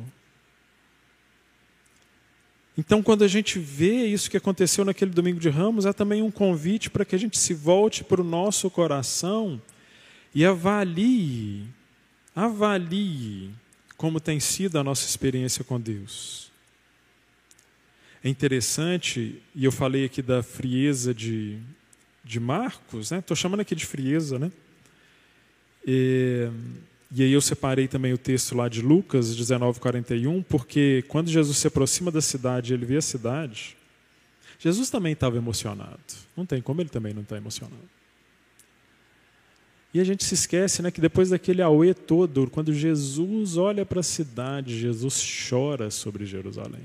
[2.76, 6.30] Então, quando a gente vê isso que aconteceu naquele domingo de Ramos, é também um
[6.30, 9.62] convite para que a gente se volte para o nosso coração
[10.35, 11.64] e avalie,
[12.35, 13.50] avalie
[13.96, 16.50] como tem sido a nossa experiência com Deus.
[18.22, 21.59] É interessante, e eu falei aqui da frieza de,
[22.24, 23.40] de Marcos, estou né?
[23.40, 24.50] chamando aqui de frieza, né?
[25.86, 26.48] E,
[27.14, 31.66] e aí eu separei também o texto lá de Lucas 19:41, porque quando Jesus se
[31.66, 33.76] aproxima da cidade, ele vê a cidade.
[34.58, 36.00] Jesus também estava emocionado.
[36.36, 37.88] Não tem como ele também não estar tá emocionado.
[39.92, 44.00] E a gente se esquece, né, que depois daquele auê todo, quando Jesus olha para
[44.00, 46.84] a cidade, Jesus chora sobre Jerusalém.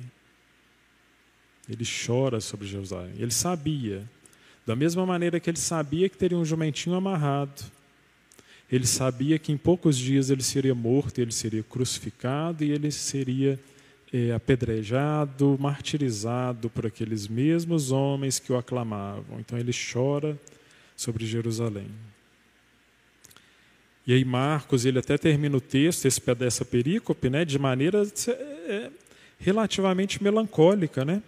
[1.67, 3.13] Ele chora sobre Jerusalém.
[3.17, 4.07] Ele sabia,
[4.63, 7.63] da mesma maneira que ele sabia que teria um jumentinho amarrado,
[8.71, 13.59] ele sabia que em poucos dias ele seria morto, ele seria crucificado e ele seria
[14.13, 19.39] é, apedrejado, martirizado por aqueles mesmos homens que o aclamavam.
[19.39, 20.39] Então ele chora
[20.95, 21.87] sobre Jerusalém.
[24.05, 28.07] E aí Marcos, ele até termina o texto, esse dessa perícope, né, de maneira
[28.67, 28.89] é,
[29.39, 31.21] relativamente melancólica, né?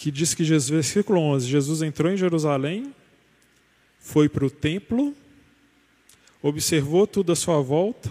[0.00, 2.94] que diz que Jesus, versículo 11, Jesus entrou em Jerusalém,
[3.98, 5.14] foi para o templo,
[6.42, 8.10] observou tudo à sua volta,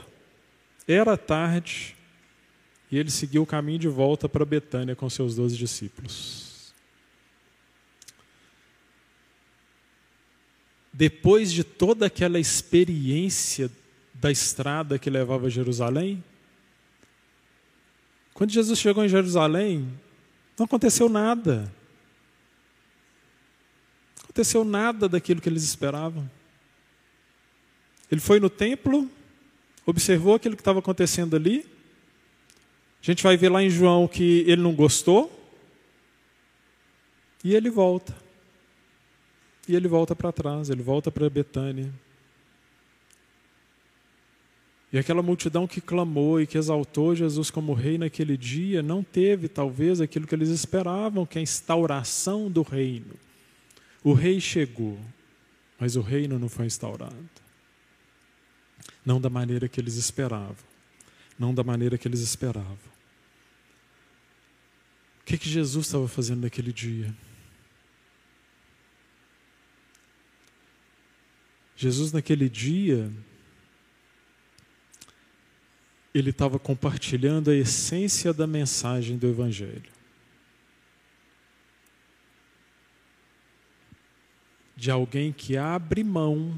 [0.87, 1.95] era tarde,
[2.91, 6.73] e ele seguiu o caminho de volta para Betânia com seus doze discípulos.
[10.91, 13.71] Depois de toda aquela experiência
[14.13, 16.23] da estrada que levava a Jerusalém,
[18.33, 19.87] quando Jesus chegou em Jerusalém,
[20.57, 21.71] não aconteceu nada
[24.39, 26.29] aconteceu nada daquilo que eles esperavam.
[28.11, 29.09] Ele foi no templo,
[29.85, 31.65] observou aquilo que estava acontecendo ali.
[33.01, 35.35] A gente vai ver lá em João que ele não gostou.
[37.43, 38.15] E ele volta.
[39.67, 41.93] E ele volta para trás, ele volta para Betânia.
[44.91, 49.47] E aquela multidão que clamou e que exaltou Jesus como rei naquele dia não teve,
[49.47, 53.13] talvez, aquilo que eles esperavam, que é a instauração do reino.
[54.03, 54.97] O rei chegou,
[55.79, 57.15] mas o reino não foi instaurado.
[59.09, 60.55] Não da maneira que eles esperavam.
[61.39, 62.77] Não da maneira que eles esperavam.
[65.21, 67.11] O que, que Jesus estava fazendo naquele dia?
[71.75, 73.11] Jesus, naquele dia,
[76.13, 79.91] ele estava compartilhando a essência da mensagem do Evangelho.
[84.75, 86.57] de alguém que abre mão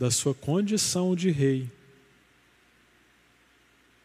[0.00, 1.70] da sua condição de rei,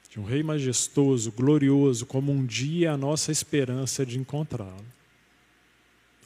[0.10, 4.86] de um rei majestoso, glorioso, como um dia a nossa esperança de encontrá-lo.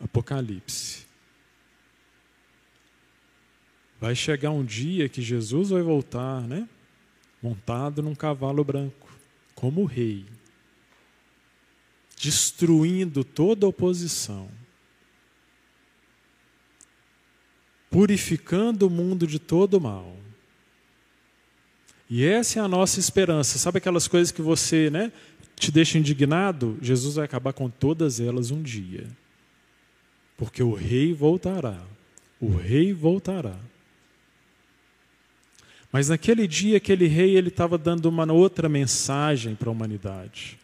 [0.01, 1.05] Apocalipse.
[4.01, 6.67] Vai chegar um dia que Jesus vai voltar, né?
[7.39, 9.07] Montado num cavalo branco,
[9.53, 10.25] como rei,
[12.17, 14.49] destruindo toda oposição
[17.89, 20.15] purificando o mundo de todo mal.
[22.09, 23.57] E essa é a nossa esperança.
[23.57, 25.11] Sabe aquelas coisas que você, né,
[25.55, 26.77] te deixa indignado?
[26.81, 29.07] Jesus vai acabar com todas elas um dia.
[30.37, 31.79] Porque o rei voltará.
[32.39, 33.55] O rei voltará.
[35.91, 40.57] Mas naquele dia, aquele rei ele estava dando uma outra mensagem para a humanidade.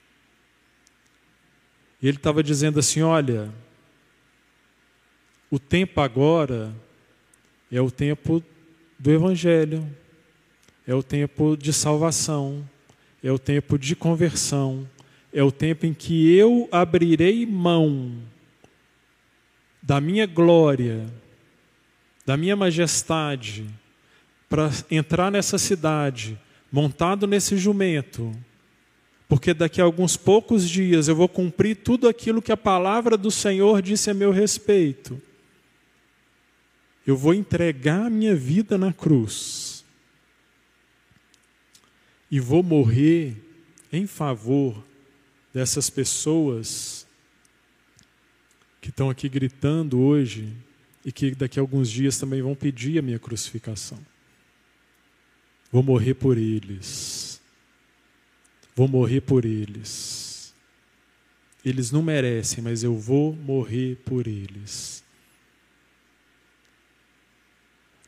[2.01, 3.51] Ele estava dizendo assim: olha,
[5.49, 6.73] o tempo agora
[7.72, 8.43] é o tempo
[8.97, 9.86] do Evangelho,
[10.88, 12.68] é o tempo de salvação,
[13.24, 14.88] é o tempo de conversão,
[15.34, 18.18] é o tempo em que eu abrirei mão
[19.82, 21.05] da minha glória,
[22.26, 23.66] da minha majestade,
[24.49, 26.39] para entrar nessa cidade,
[26.72, 28.32] montado nesse jumento,
[29.28, 33.32] porque daqui a alguns poucos dias eu vou cumprir tudo aquilo que a palavra do
[33.32, 35.22] Senhor disse a meu respeito.
[37.05, 39.85] Eu vou entregar a minha vida na cruz
[42.31, 43.37] e vou morrer
[43.93, 44.83] em favor
[45.53, 47.07] dessas pessoas
[48.81, 50.51] que estão aqui gritando hoje
[51.05, 53.99] e que daqui a alguns dias também vão pedir a minha crucificação.
[55.71, 57.39] Vou morrer por eles.
[58.75, 60.53] Vou morrer por eles.
[61.63, 65.04] Eles não merecem, mas eu vou morrer por eles.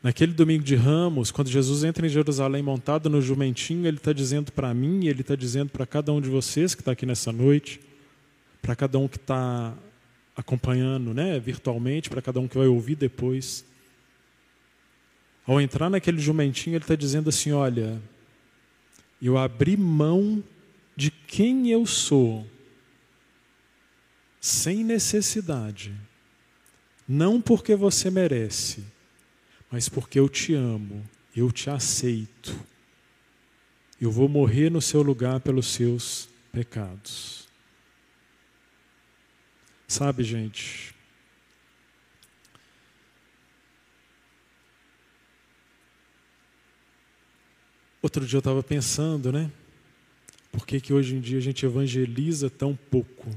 [0.08, 4.50] Naquele domingo de Ramos, quando Jesus entra em Jerusalém montado no jumentinho, ele está dizendo
[4.50, 7.78] para mim, ele está dizendo para cada um de vocês que está aqui nessa noite,
[8.62, 9.76] para cada um que está
[10.34, 13.66] acompanhando né, virtualmente, para cada um que vai ouvir depois.
[15.46, 18.00] Ao entrar naquele jumentinho, ele está dizendo assim: Olha,
[19.20, 20.42] eu abri mão
[20.96, 22.46] de quem eu sou,
[24.40, 25.92] sem necessidade,
[27.06, 28.96] não porque você merece
[29.70, 31.04] mas porque eu te amo,
[31.36, 32.58] eu te aceito.
[34.00, 37.48] Eu vou morrer no seu lugar pelos seus pecados.
[39.86, 40.94] Sabe, gente,
[48.00, 49.50] Outro dia eu estava pensando, né?
[50.52, 53.28] Por que, que hoje em dia a gente evangeliza tão pouco?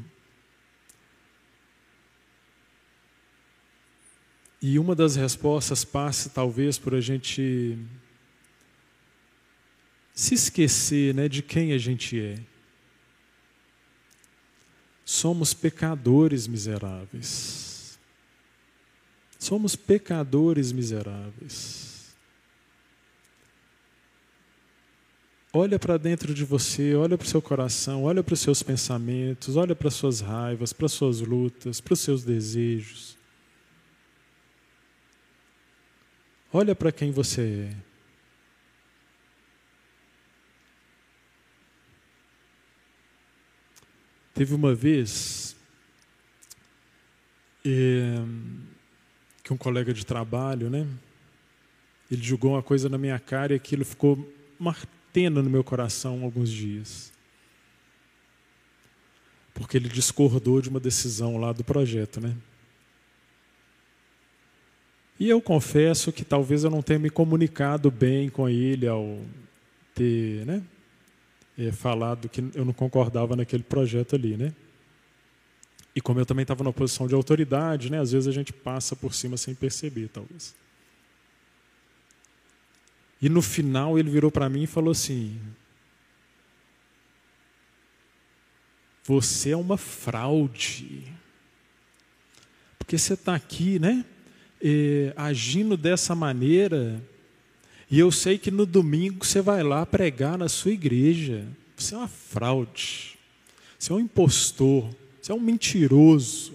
[4.61, 7.77] E uma das respostas passa talvez por a gente
[10.13, 12.39] se esquecer né, de quem a gente é.
[15.03, 17.99] Somos pecadores miseráveis.
[19.39, 22.13] Somos pecadores miseráveis.
[25.51, 29.57] Olha para dentro de você, olha para o seu coração, olha para os seus pensamentos,
[29.57, 33.10] olha para as suas raivas, para as suas lutas, para os seus desejos.
[36.53, 37.91] Olha para quem você é.
[44.33, 45.55] Teve uma vez
[47.65, 48.15] é,
[49.43, 50.87] que um colega de trabalho, né?
[52.09, 54.29] Ele jogou uma coisa na minha cara e aquilo ficou
[54.59, 57.13] martendo no meu coração alguns dias.
[59.53, 62.35] Porque ele discordou de uma decisão lá do projeto, né?
[65.21, 69.21] E eu confesso que talvez eu não tenha me comunicado bem com ele ao
[69.93, 70.63] ter né,
[71.55, 74.35] é, falado que eu não concordava naquele projeto ali.
[74.35, 74.51] Né?
[75.95, 78.95] E como eu também estava na posição de autoridade, né, às vezes a gente passa
[78.95, 80.55] por cima sem perceber, talvez.
[83.21, 85.39] E no final ele virou para mim e falou assim:
[89.03, 91.13] Você é uma fraude.
[92.79, 94.03] Porque você está aqui, né?
[94.63, 97.01] Eh, agindo dessa maneira,
[97.89, 101.45] e eu sei que no domingo você vai lá pregar na sua igreja.
[101.75, 103.17] Você é uma fraude,
[103.77, 104.89] você é um impostor,
[105.21, 106.53] você é um mentiroso.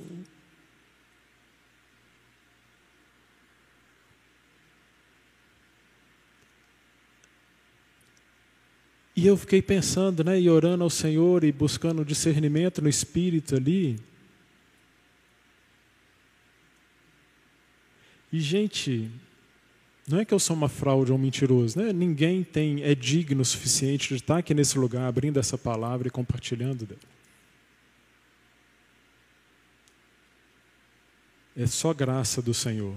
[9.15, 13.99] E eu fiquei pensando, né, e orando ao Senhor e buscando discernimento no espírito ali.
[18.37, 19.11] E, gente,
[20.07, 21.91] não é que eu sou uma fraude ou um mentiroso, né?
[21.91, 26.11] Ninguém tem, é digno o suficiente de estar aqui nesse lugar, abrindo essa palavra e
[26.11, 27.01] compartilhando dela.
[31.57, 32.95] É só graça do Senhor.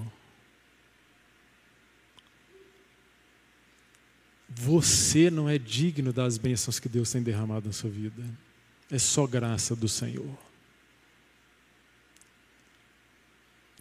[4.49, 8.25] Você não é digno das bênçãos que Deus tem derramado na sua vida.
[8.91, 10.48] É só graça do Senhor.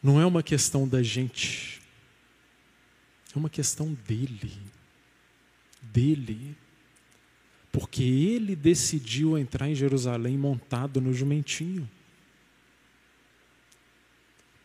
[0.02, 1.80] Não é uma questão da gente,
[3.34, 4.52] é uma questão dele.
[5.82, 6.56] Dele.
[7.70, 11.88] Porque ele decidiu entrar em Jerusalém montado no jumentinho.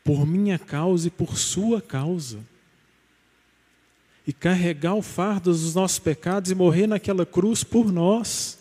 [0.04, 2.40] Por minha causa e por sua causa.
[4.26, 8.60] E carregar o fardo dos nossos pecados e morrer naquela cruz por nós.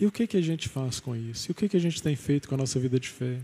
[0.00, 1.50] E o que, que a gente faz com isso?
[1.50, 3.38] E o que, que a gente tem feito com a nossa vida de fé?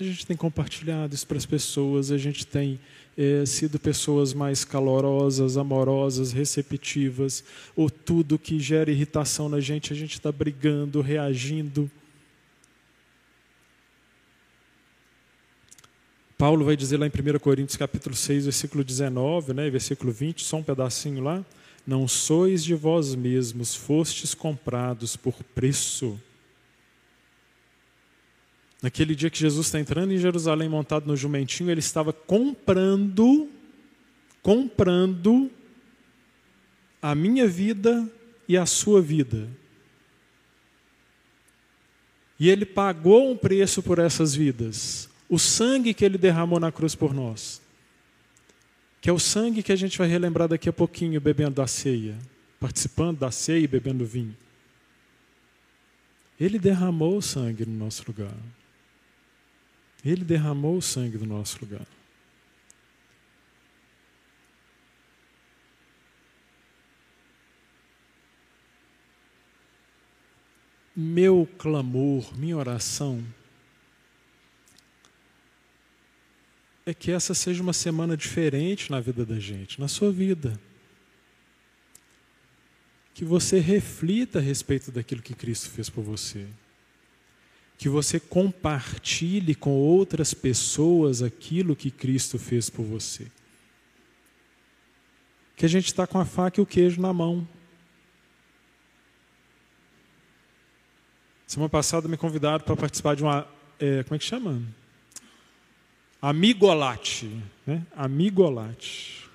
[0.00, 2.80] A gente tem compartilhado isso para as pessoas, a gente tem
[3.16, 7.44] é, sido pessoas mais calorosas, amorosas, receptivas,
[7.76, 11.88] ou tudo que gera irritação na gente, a gente está brigando, reagindo.
[16.36, 20.56] Paulo vai dizer lá em 1 Coríntios capítulo 6, versículo 19, né, versículo 20, só
[20.56, 21.44] um pedacinho lá.
[21.86, 26.20] Não sois de vós mesmos, fostes comprados por preço.
[28.80, 33.48] Naquele dia que Jesus está entrando em Jerusalém montado no jumentinho, ele estava comprando,
[34.42, 35.50] comprando
[37.00, 38.08] a minha vida
[38.48, 39.48] e a sua vida.
[42.38, 46.94] E ele pagou um preço por essas vidas o sangue que ele derramou na cruz
[46.94, 47.61] por nós,
[49.02, 52.16] que é o sangue que a gente vai relembrar daqui a pouquinho, bebendo da ceia,
[52.60, 54.36] participando da ceia e bebendo vinho.
[56.38, 58.36] Ele derramou o sangue no nosso lugar.
[60.04, 61.84] Ele derramou o sangue no nosso lugar.
[70.94, 73.24] Meu clamor, minha oração,
[76.84, 80.58] é que essa seja uma semana diferente na vida da gente, na sua vida.
[83.14, 86.46] Que você reflita a respeito daquilo que Cristo fez por você.
[87.78, 93.26] Que você compartilhe com outras pessoas aquilo que Cristo fez por você.
[95.56, 97.46] Que a gente está com a faca e o queijo na mão.
[101.46, 103.46] Semana passada me convidaram para participar de uma.
[103.78, 104.62] É, como é que chama?
[106.22, 107.42] Amigolate.
[107.66, 107.84] Né?
[107.96, 109.28] Amigolate.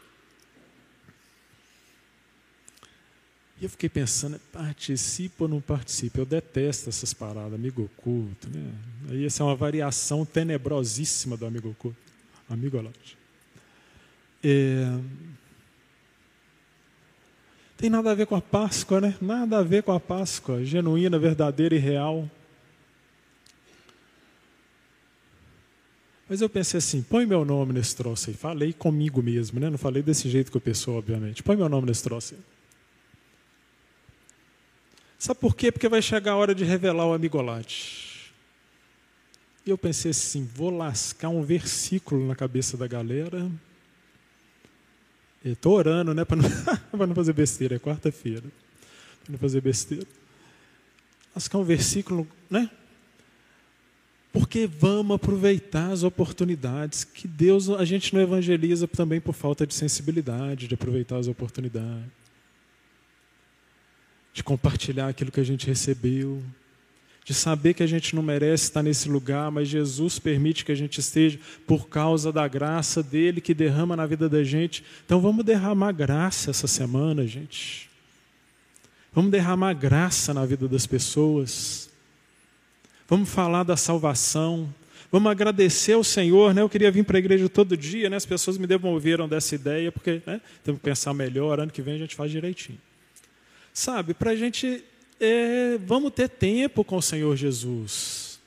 [3.60, 6.20] E eu fiquei pensando, participa ou não participa?
[6.20, 8.48] Eu detesto essas paradas, amigo oculto.
[8.50, 8.72] Né?
[9.10, 11.98] Aí essa é uma variação tenebrosíssima do amigo oculto.
[12.50, 13.18] Amigolate.
[14.42, 14.98] É...
[17.76, 19.16] Tem nada a ver com a Páscoa, né?
[19.20, 22.30] Nada a ver com a Páscoa, genuína, verdadeira e real.
[26.30, 28.36] Mas eu pensei assim, põe meu nome nesse troço aí.
[28.36, 29.70] Falei comigo mesmo, né?
[29.70, 31.42] Não falei desse jeito com a pessoa, obviamente.
[31.42, 32.42] Põe meu nome nesse troço aí.
[35.18, 35.72] Sabe por quê?
[35.72, 38.32] Porque vai chegar a hora de revelar o amigolate.
[39.66, 43.50] E eu pensei assim, vou lascar um versículo na cabeça da galera.
[45.44, 46.24] Estou orando, né?
[46.26, 48.44] Para não, não fazer besteira, é quarta-feira.
[49.24, 50.06] Para não fazer besteira.
[51.34, 52.70] Lascar um versículo, né?
[54.38, 59.74] Porque vamos aproveitar as oportunidades que Deus, a gente não evangeliza também por falta de
[59.74, 62.06] sensibilidade, de aproveitar as oportunidades,
[64.32, 66.44] de compartilhar aquilo que a gente recebeu,
[67.26, 70.76] de saber que a gente não merece estar nesse lugar, mas Jesus permite que a
[70.76, 74.84] gente esteja por causa da graça dele que derrama na vida da gente.
[75.04, 77.90] Então vamos derramar graça essa semana, gente.
[79.12, 81.87] Vamos derramar graça na vida das pessoas.
[83.08, 84.74] Vamos falar da salvação.
[85.10, 86.62] Vamos agradecer ao Senhor, né?
[86.62, 88.18] Eu queria vir para a igreja todo dia, né?
[88.18, 90.42] As pessoas me devolveram dessa ideia, porque né?
[90.64, 92.80] temos que pensar melhor, ano que vem a gente faz direitinho.
[93.74, 94.84] Sabe, para a gente,
[95.20, 98.40] é, vamos ter tempo com o Senhor Jesus.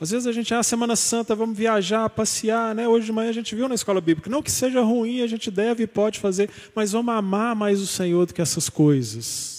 [0.00, 2.88] Às vezes a gente, ah, Semana Santa, vamos viajar, passear, né?
[2.88, 4.30] Hoje de manhã a gente viu na escola bíblica.
[4.30, 7.86] Não que seja ruim, a gente deve e pode fazer, mas vamos amar mais o
[7.86, 9.55] Senhor do que essas coisas.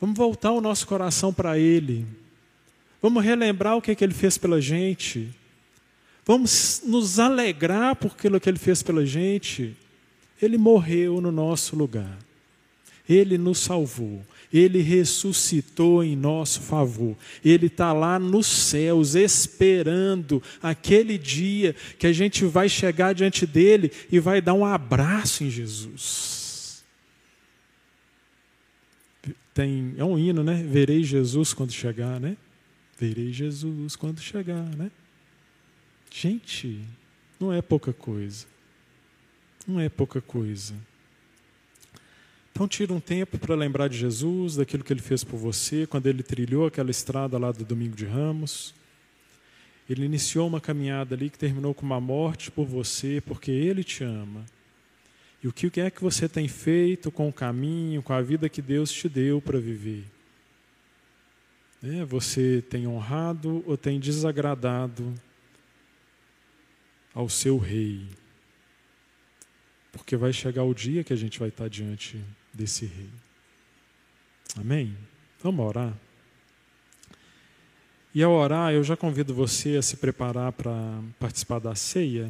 [0.00, 2.06] Vamos voltar o nosso coração para Ele.
[3.02, 5.28] Vamos relembrar o que, que Ele fez pela gente.
[6.24, 9.76] Vamos nos alegrar por aquilo que Ele fez pela gente.
[10.40, 12.18] Ele morreu no nosso lugar.
[13.08, 14.24] Ele nos salvou.
[14.52, 17.16] Ele ressuscitou em nosso favor.
[17.44, 23.92] Ele está lá nos céus, esperando aquele dia que a gente vai chegar diante dele
[24.10, 26.29] e vai dar um abraço em Jesus.
[29.60, 30.62] Tem é um hino, né?
[30.62, 32.36] Verei Jesus quando chegar, né?
[32.98, 34.90] Verei Jesus quando chegar, né?
[36.10, 36.80] Gente,
[37.38, 38.46] não é pouca coisa.
[39.66, 40.74] Não é pouca coisa.
[42.50, 46.06] Então tira um tempo para lembrar de Jesus, daquilo que ele fez por você, quando
[46.06, 48.74] ele trilhou aquela estrada lá do Domingo de Ramos.
[49.88, 54.04] Ele iniciou uma caminhada ali que terminou com uma morte por você, porque ele te
[54.04, 54.46] ama.
[55.42, 58.60] E o que é que você tem feito com o caminho, com a vida que
[58.60, 60.04] Deus te deu para viver?
[61.82, 65.14] É, você tem honrado ou tem desagradado
[67.14, 68.06] ao seu rei?
[69.90, 72.22] Porque vai chegar o dia que a gente vai estar diante
[72.52, 73.10] desse rei.
[74.58, 74.94] Amém?
[75.42, 75.96] Vamos orar?
[78.14, 80.72] E ao orar, eu já convido você a se preparar para
[81.18, 82.28] participar da ceia.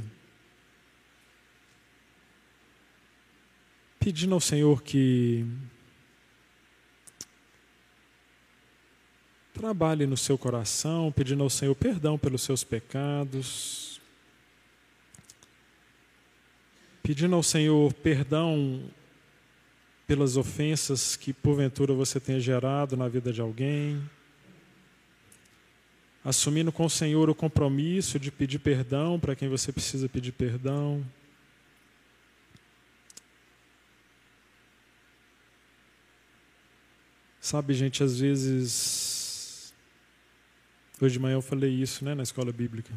[4.01, 5.45] Pedindo ao Senhor que
[9.53, 14.01] trabalhe no seu coração, pedindo ao Senhor perdão pelos seus pecados,
[17.03, 18.83] pedindo ao Senhor perdão
[20.07, 24.03] pelas ofensas que porventura você tenha gerado na vida de alguém,
[26.25, 31.05] assumindo com o Senhor o compromisso de pedir perdão para quem você precisa pedir perdão.
[37.41, 39.73] Sabe, gente, às vezes.
[41.01, 42.93] Hoje de manhã eu falei isso né, na escola bíblica.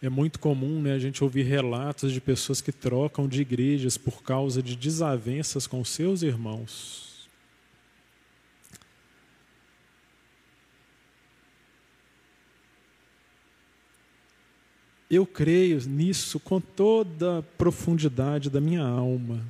[0.00, 4.22] É muito comum né, a gente ouvir relatos de pessoas que trocam de igrejas por
[4.22, 7.28] causa de desavenças com seus irmãos.
[15.10, 19.44] Eu creio nisso com toda a profundidade da minha alma.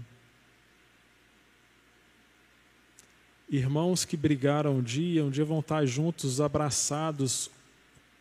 [3.50, 7.50] Irmãos que brigaram um dia, um dia vão estar juntos, abraçados,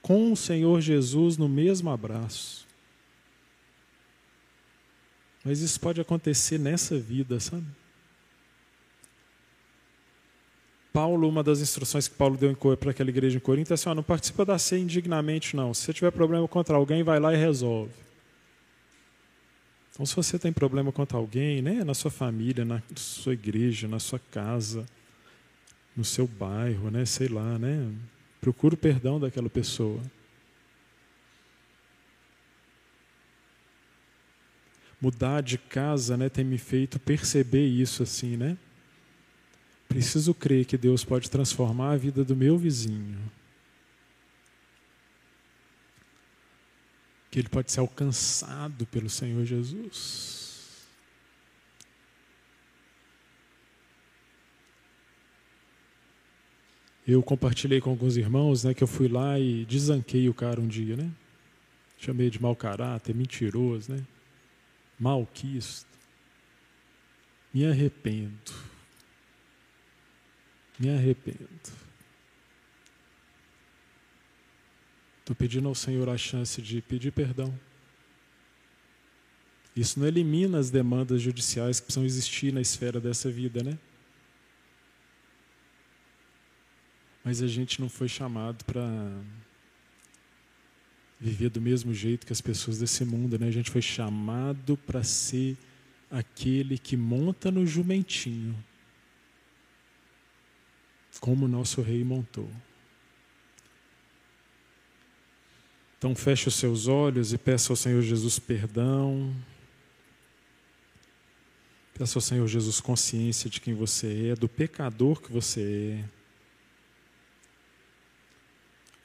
[0.02, 2.66] com o Senhor Jesus no mesmo abraço.
[5.46, 7.66] Mas isso pode acontecer nessa vida, sabe?
[10.92, 13.94] Paulo, uma das instruções que Paulo deu para aquela igreja em Corinto é assim: ó,
[13.94, 15.74] não participa da ceia indignamente, não.
[15.74, 17.94] Se você tiver problema contra alguém, vai lá e resolve.
[19.94, 24.00] Então, se você tem problema contra alguém, né, na sua família, na sua igreja, na
[24.00, 24.86] sua casa,
[25.96, 27.92] no seu bairro, né, sei lá, né,
[28.40, 30.02] Procuro perdão daquela pessoa.
[35.02, 38.58] Mudar de casa, né, tem me feito perceber isso assim, né?
[39.88, 43.20] Preciso crer que Deus pode transformar a vida do meu vizinho.
[47.32, 50.39] Que ele pode ser alcançado pelo Senhor Jesus.
[57.12, 60.68] Eu compartilhei com alguns irmãos né, que eu fui lá e desanquei o cara um
[60.68, 61.12] dia, né?
[61.98, 64.06] Chamei de mau caráter, mentiroso, né?
[65.00, 65.90] Malquisto.
[67.52, 68.54] Me arrependo.
[70.78, 71.50] Me arrependo.
[75.22, 77.52] Estou pedindo ao Senhor a chance de pedir perdão.
[79.76, 83.80] Isso não elimina as demandas judiciais que precisam existir na esfera dessa vida, né?
[87.30, 88.84] Mas a gente não foi chamado para
[91.20, 93.46] viver do mesmo jeito que as pessoas desse mundo, né?
[93.46, 95.56] A gente foi chamado para ser
[96.10, 98.58] aquele que monta no jumentinho,
[101.20, 102.50] como o nosso rei montou.
[106.00, 109.36] Então feche os seus olhos e peça ao Senhor Jesus perdão.
[111.94, 116.19] Peça ao Senhor Jesus consciência de quem você é, do pecador que você é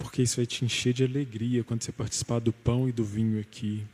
[0.05, 3.41] porque isso vai te encher de alegria quando você participar do pão e do vinho
[3.41, 3.87] aqui.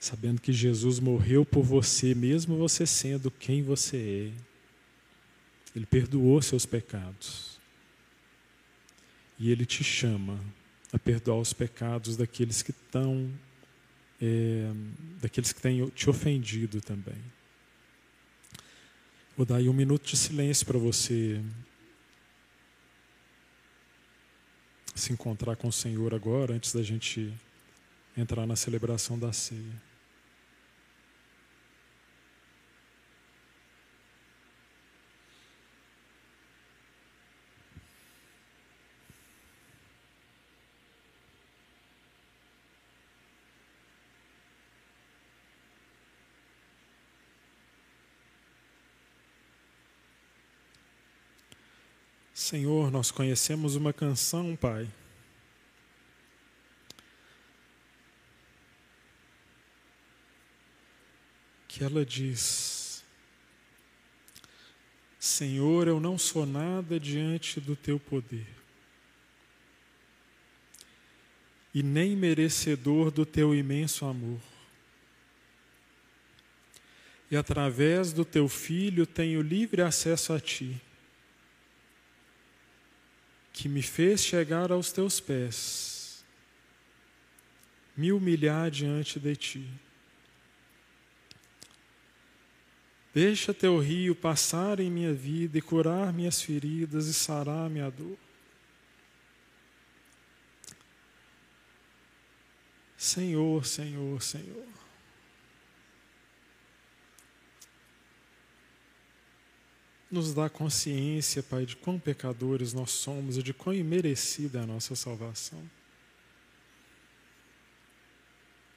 [0.00, 5.76] Sabendo que Jesus morreu por você, mesmo você sendo quem você é.
[5.76, 7.60] Ele perdoou seus pecados.
[9.38, 10.40] E Ele te chama
[10.90, 13.30] a perdoar os pecados daqueles que estão,
[14.22, 14.70] é,
[15.20, 17.22] daqueles que têm te ofendido também.
[19.36, 21.42] Vou dar aí um minuto de silêncio para você
[24.98, 27.32] se encontrar com o Senhor agora, antes da gente
[28.16, 29.87] entrar na celebração da ceia.
[52.48, 54.88] Senhor, nós conhecemos uma canção, Pai.
[61.68, 63.04] Que ela diz:
[65.20, 68.48] Senhor, eu não sou nada diante do teu poder,
[71.74, 74.40] e nem merecedor do teu imenso amor.
[77.30, 80.80] E através do teu filho tenho livre acesso a ti
[83.58, 86.24] que me fez chegar aos teus pés,
[87.96, 89.68] me humilhar diante de ti.
[93.12, 98.16] Deixa teu rio passar em minha vida e curar minhas feridas e sarar minha dor.
[102.96, 104.77] Senhor, Senhor, Senhor.
[110.10, 114.66] Nos dá consciência, Pai, de quão pecadores nós somos e de quão imerecida é a
[114.66, 115.62] nossa salvação.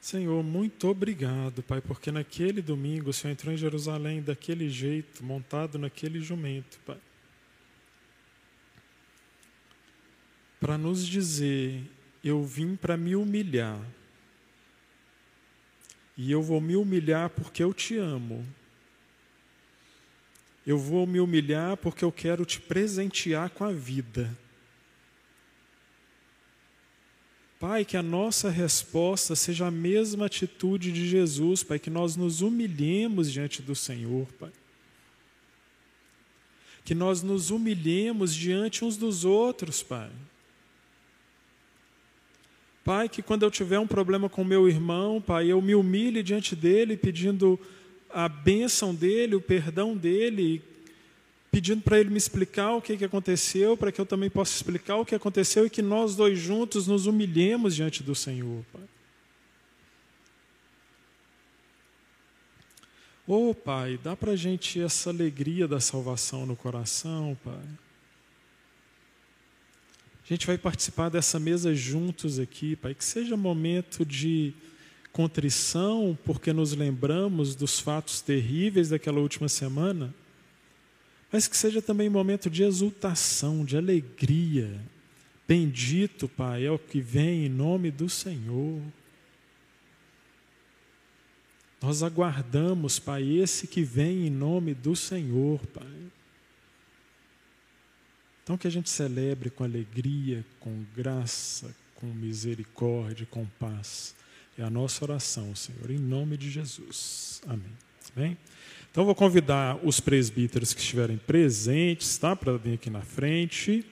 [0.02, 5.78] Senhor, muito obrigado, Pai, porque naquele domingo o Senhor entrou em Jerusalém daquele jeito, montado
[5.78, 6.98] naquele jumento, Pai.
[10.60, 11.84] Para nos dizer:
[12.24, 13.80] eu vim para me humilhar
[16.18, 18.46] e eu vou me humilhar porque eu te amo.
[20.66, 24.30] Eu vou me humilhar porque eu quero te presentear com a vida.
[27.60, 32.42] Pai, que a nossa resposta seja a mesma atitude de Jesus, Pai, que nós nos
[32.42, 34.52] humilhemos diante do Senhor, Pai.
[36.84, 40.10] Que nós nos humilhemos diante uns dos outros, Pai.
[42.84, 46.56] Pai, que quando eu tiver um problema com meu irmão, Pai, eu me humilhe diante
[46.56, 47.60] dele, pedindo
[48.14, 50.62] a bênção dele, o perdão dele,
[51.52, 54.98] pedindo para ele me explicar o que, que aconteceu, para que eu também possa explicar
[54.98, 58.84] o que aconteceu e que nós dois juntos nos humilhemos diante do Senhor, Pai.
[63.28, 67.64] Oh, Pai, dá para a gente essa alegria da salvação no coração, Pai.
[70.24, 72.96] A gente vai participar dessa mesa juntos aqui, Pai.
[72.96, 74.54] Que seja momento de
[75.12, 80.14] contrição, porque nos lembramos dos fatos terríveis daquela última semana,
[81.32, 84.80] mas que seja também momento de exultação, de alegria.
[85.48, 88.82] Bendito, Pai, é o que vem em nome do Senhor.
[91.82, 96.12] Nós aguardamos, Pai, esse que vem em nome do Senhor, Pai.
[98.44, 104.16] Então, que a gente celebre com alegria, com graça, com misericórdia, com paz.
[104.58, 107.42] É a nossa oração, Senhor, em nome de Jesus.
[107.48, 107.72] Amém.
[108.16, 108.38] Bem?
[108.92, 112.36] Então, vou convidar os presbíteros que estiverem presentes, tá?
[112.36, 113.86] Para vir aqui na frente.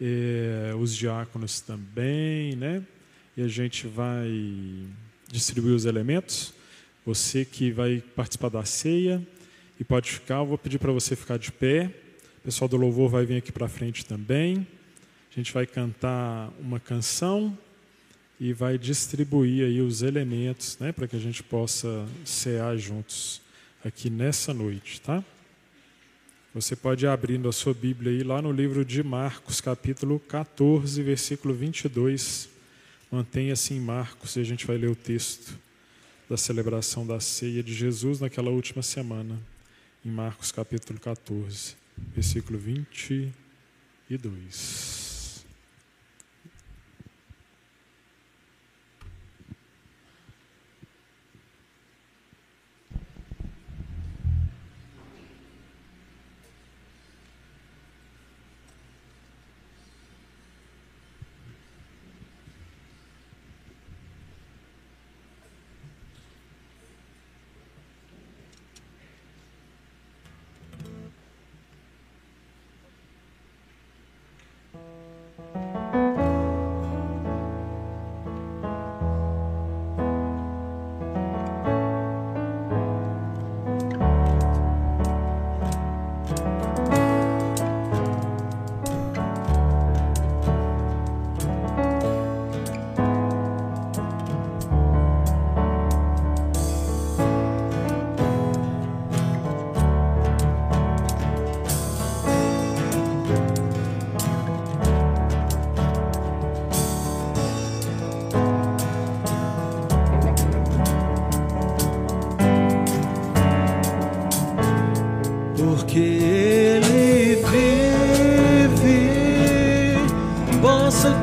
[0.00, 2.82] É, os diáconos também, né?
[3.36, 4.30] E a gente vai
[5.30, 6.54] distribuir os elementos.
[7.04, 9.26] Você que vai participar da ceia
[9.78, 11.92] e pode ficar, eu vou pedir para você ficar de pé
[12.46, 14.64] pessoal do louvor vai vir aqui para frente também.
[15.32, 17.58] A gente vai cantar uma canção
[18.38, 23.40] e vai distribuir aí os elementos, né, para que a gente possa cear juntos
[23.84, 25.24] aqui nessa noite, tá?
[26.54, 31.54] Você pode abrindo a sua Bíblia aí lá no livro de Marcos, capítulo 14, versículo
[31.54, 32.48] 22.
[33.10, 35.58] Mantenha-se em Marcos e a gente vai ler o texto
[36.28, 39.38] da celebração da ceia de Jesus naquela última semana,
[40.04, 45.05] em Marcos, capítulo 14 versículo 22.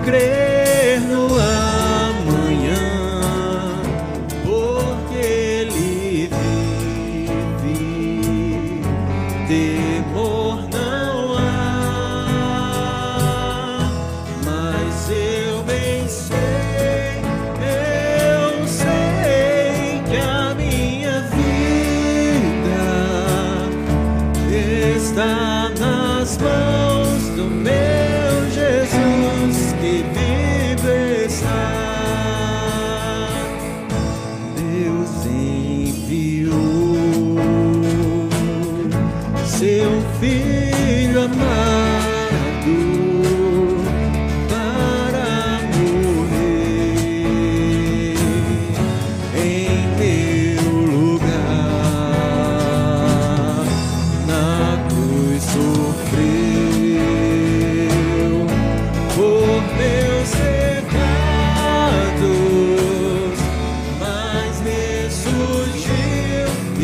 [0.03, 0.42] creer.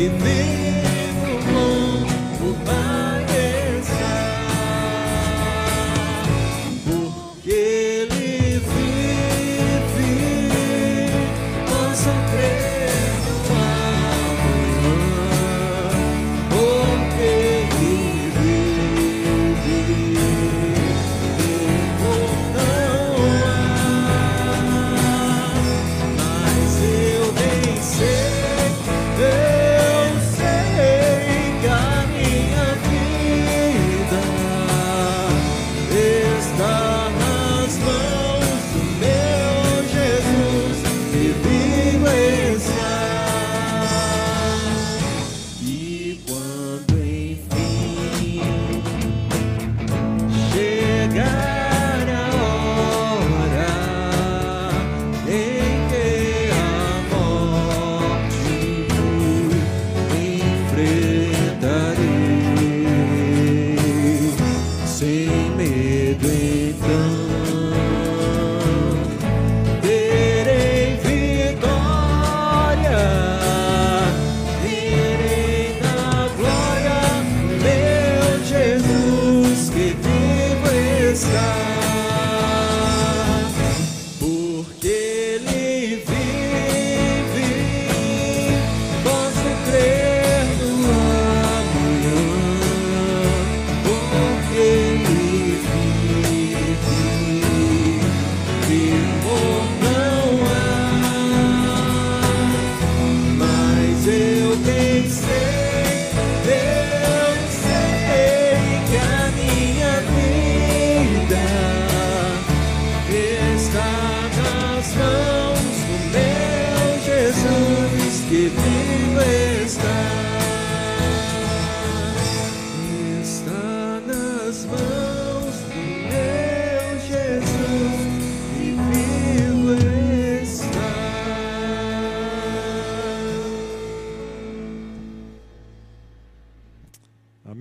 [0.01, 2.98] E vivo longo para estar.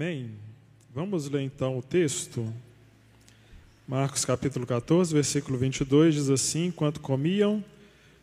[0.01, 0.31] Amém?
[0.95, 2.55] Vamos ler então o texto.
[3.85, 7.65] Marcos capítulo 14, versículo 22 diz assim: Enquanto comiam,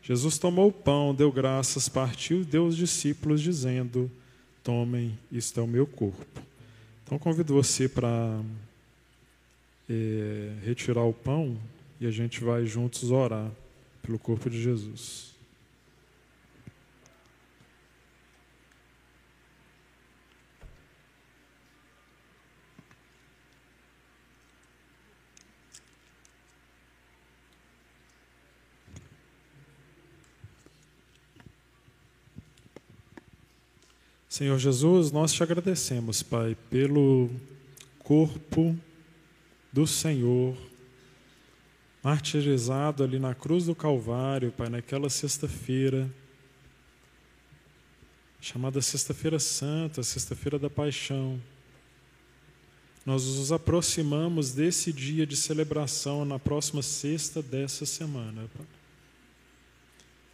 [0.01, 4.09] Jesus tomou o pão, deu graças, partiu e deu aos discípulos, dizendo:
[4.63, 6.41] Tomem, isto é o meu corpo.
[7.03, 8.39] Então convido você para
[9.89, 11.57] eh, retirar o pão
[11.99, 13.51] e a gente vai juntos orar
[14.01, 15.35] pelo corpo de Jesus.
[34.36, 37.30] Senhor Jesus, nós te agradecemos, Pai, pelo
[38.00, 38.78] corpo
[39.72, 40.58] do Senhor
[42.04, 46.14] martirizado ali na cruz do Calvário, Pai, naquela sexta-feira,
[48.42, 51.42] chamada Sexta-feira Santa, Sexta-feira da Paixão.
[53.06, 58.66] Nós nos aproximamos desse dia de celebração na próxima sexta dessa semana, Pai.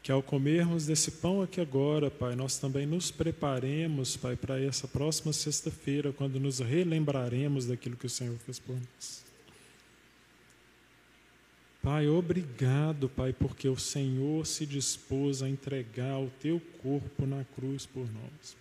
[0.04, 4.88] Que ao comermos desse pão aqui agora, Pai, nós também nos preparemos, Pai, para essa
[4.88, 9.24] próxima sexta-feira, quando nos relembraremos daquilo que o Senhor fez por nós.
[11.84, 17.86] Pai, obrigado, Pai, porque o Senhor se dispôs a entregar o teu corpo na cruz
[17.86, 18.58] por nós.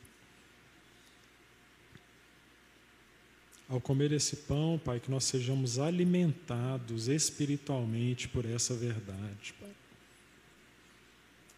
[3.67, 9.80] Ao comer esse pão, Pai, que nós sejamos alimentados espiritualmente por essa verdade, Pai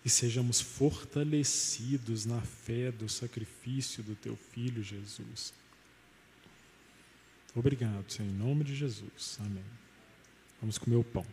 [0.04, 5.54] e sejamos fortalecidos na fé do sacrifício do teu filho Jesus.
[7.54, 9.38] Obrigado, Senhor, em nome de Jesus.
[9.40, 9.64] Amém.
[10.60, 11.26] Vamos comer o pão.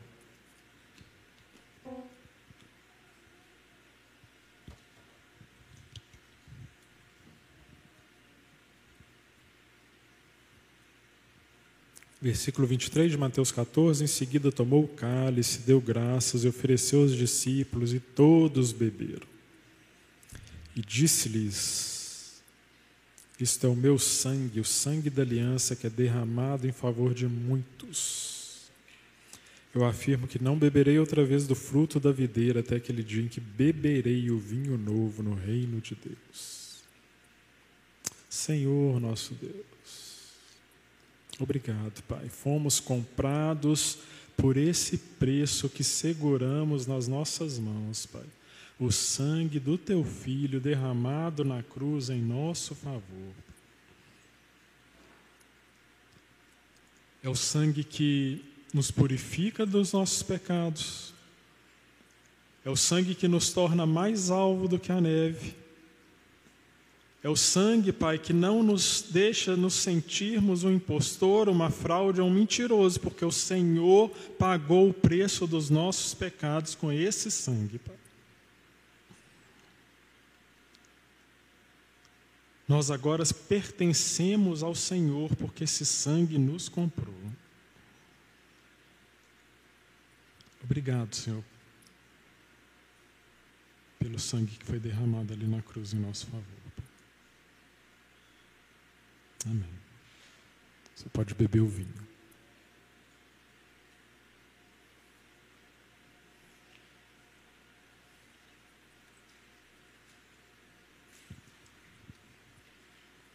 [12.21, 17.15] Versículo 23 de Mateus 14: Em seguida tomou o cálice, deu graças e ofereceu aos
[17.15, 19.27] discípulos, e todos beberam.
[20.75, 22.41] E disse-lhes:
[23.39, 27.25] Isto é o meu sangue, o sangue da aliança que é derramado em favor de
[27.25, 28.69] muitos.
[29.73, 33.27] Eu afirmo que não beberei outra vez do fruto da videira até aquele dia em
[33.27, 36.83] que beberei o vinho novo no reino de Deus.
[38.27, 39.65] Senhor nosso Deus,
[41.39, 42.27] obrigado, Pai.
[42.29, 43.99] Fomos comprados
[44.35, 48.25] por esse preço que seguramos nas nossas mãos, Pai
[48.79, 53.33] o sangue do teu filho derramado na cruz em nosso favor.
[57.21, 58.41] É o sangue que
[58.73, 61.13] nos purifica dos nossos pecados.
[62.63, 65.53] É o sangue que nos torna mais alvo do que a neve.
[67.21, 72.29] É o sangue, Pai, que não nos deixa nos sentirmos um impostor, uma fraude, um
[72.29, 77.97] mentiroso, porque o Senhor pagou o preço dos nossos pecados com esse sangue, Pai.
[82.65, 87.15] Nós agora pertencemos ao Senhor porque esse sangue nos comprou.
[90.63, 91.43] Obrigado, Senhor,
[93.97, 96.58] pelo sangue que foi derramado ali na cruz em nosso favor.
[99.45, 99.79] Amém.
[100.95, 102.09] Você pode beber o vinho.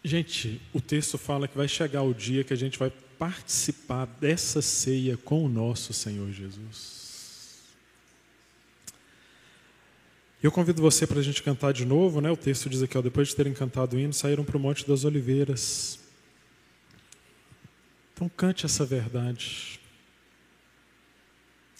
[0.07, 4.61] Gente, o texto fala que vai chegar o dia que a gente vai participar dessa
[4.61, 7.04] ceia com o nosso Senhor Jesus.
[10.45, 12.31] Eu convido você para a gente cantar de novo, né?
[12.31, 14.87] O texto diz aqui, ó, depois de terem cantado o hino, saíram para o Monte
[14.87, 15.99] das Oliveiras.
[18.13, 19.81] Então cante essa verdade.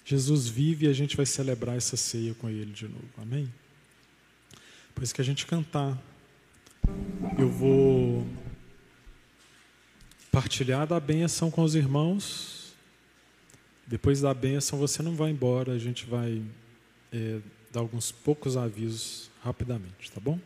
[0.03, 3.05] Jesus vive e a gente vai celebrar essa ceia com Ele de novo.
[3.19, 3.53] Amém?
[4.95, 6.03] Pois que a gente cantar
[7.37, 8.27] eu vou
[10.33, 12.73] partilhar da bênção com os irmãos.
[13.87, 16.43] Depois da bênção, você não vai embora, a gente vai
[17.13, 17.41] é,
[17.75, 20.39] dar alguns poucos avisos rapidamente, tá bom?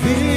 [0.00, 0.31] Jesus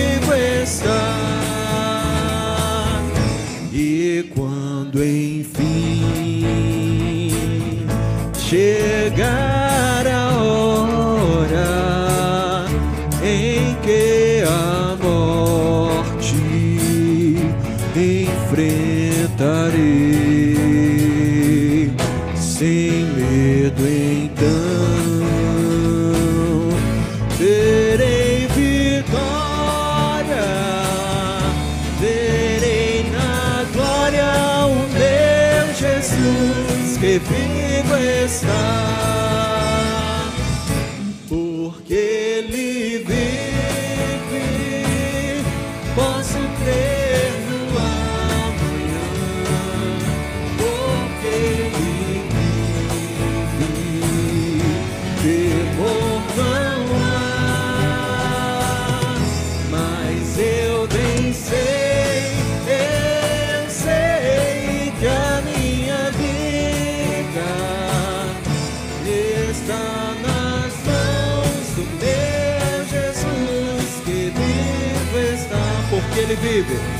[76.63, 76.94] porque Ele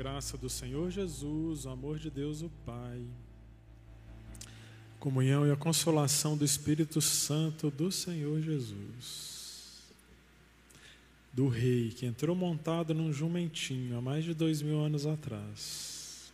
[0.00, 3.04] graça do Senhor Jesus, o amor de Deus, o Pai,
[4.98, 9.82] comunhão e a consolação do Espírito Santo do Senhor Jesus,
[11.34, 16.32] do Rei que entrou montado num jumentinho há mais de dois mil anos atrás,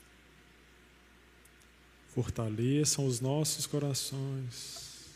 [2.14, 5.09] fortaleçam os nossos corações,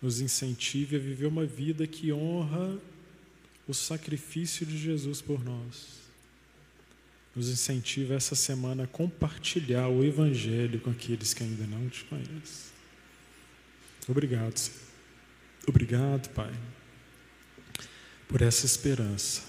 [0.00, 2.80] nos incentive a viver uma vida que honra
[3.68, 6.03] o sacrifício de Jesus por nós.
[7.34, 12.72] Nos incentiva essa semana a compartilhar o Evangelho com aqueles que ainda não te conhecem.
[14.08, 14.78] Obrigado, Senhor.
[15.66, 16.52] Obrigado, Pai,
[18.28, 19.42] por essa esperança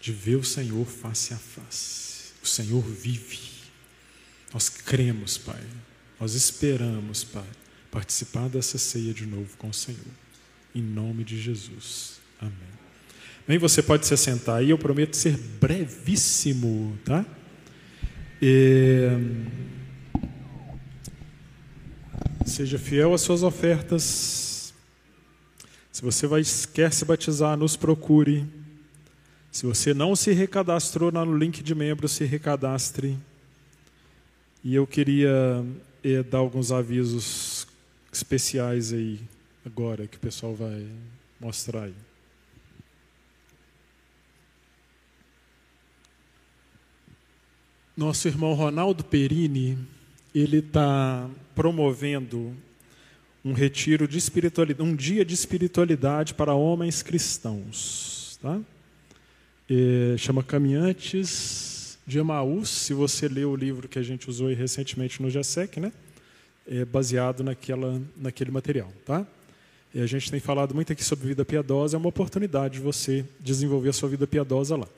[0.00, 2.32] de ver o Senhor face a face.
[2.42, 3.40] O Senhor vive.
[4.52, 5.62] Nós cremos, Pai.
[6.20, 7.48] Nós esperamos, Pai,
[7.90, 10.00] participar dessa ceia de novo com o Senhor.
[10.74, 12.20] Em nome de Jesus.
[12.40, 12.83] Amém.
[13.46, 17.24] Bem, você pode se assentar aí, eu prometo ser brevíssimo, tá?
[18.40, 19.18] É,
[22.44, 24.74] Seja fiel às suas ofertas.
[25.90, 26.42] Se você vai,
[26.74, 28.46] quer se batizar, nos procure.
[29.50, 33.18] Se você não se recadastrou no link de membro, se recadastre.
[34.62, 35.64] E eu queria
[36.02, 37.66] eh, dar alguns avisos
[38.12, 39.20] especiais aí,
[39.64, 40.86] agora, que o pessoal vai
[41.40, 41.94] mostrar aí.
[47.96, 49.78] Nosso irmão Ronaldo Perini,
[50.34, 52.52] ele está promovendo
[53.44, 58.60] um retiro de espiritualidade, um dia de espiritualidade para homens cristãos, tá?
[59.70, 62.68] É, chama Caminhantes de Emaús.
[62.68, 65.92] Se você leu o livro que a gente usou recentemente no GESEC, né?
[66.66, 69.24] É baseado naquela, naquele material, tá?
[69.94, 73.24] E a gente tem falado muito aqui sobre vida piedosa, é uma oportunidade de você
[73.38, 74.88] desenvolver a sua vida piedosa lá.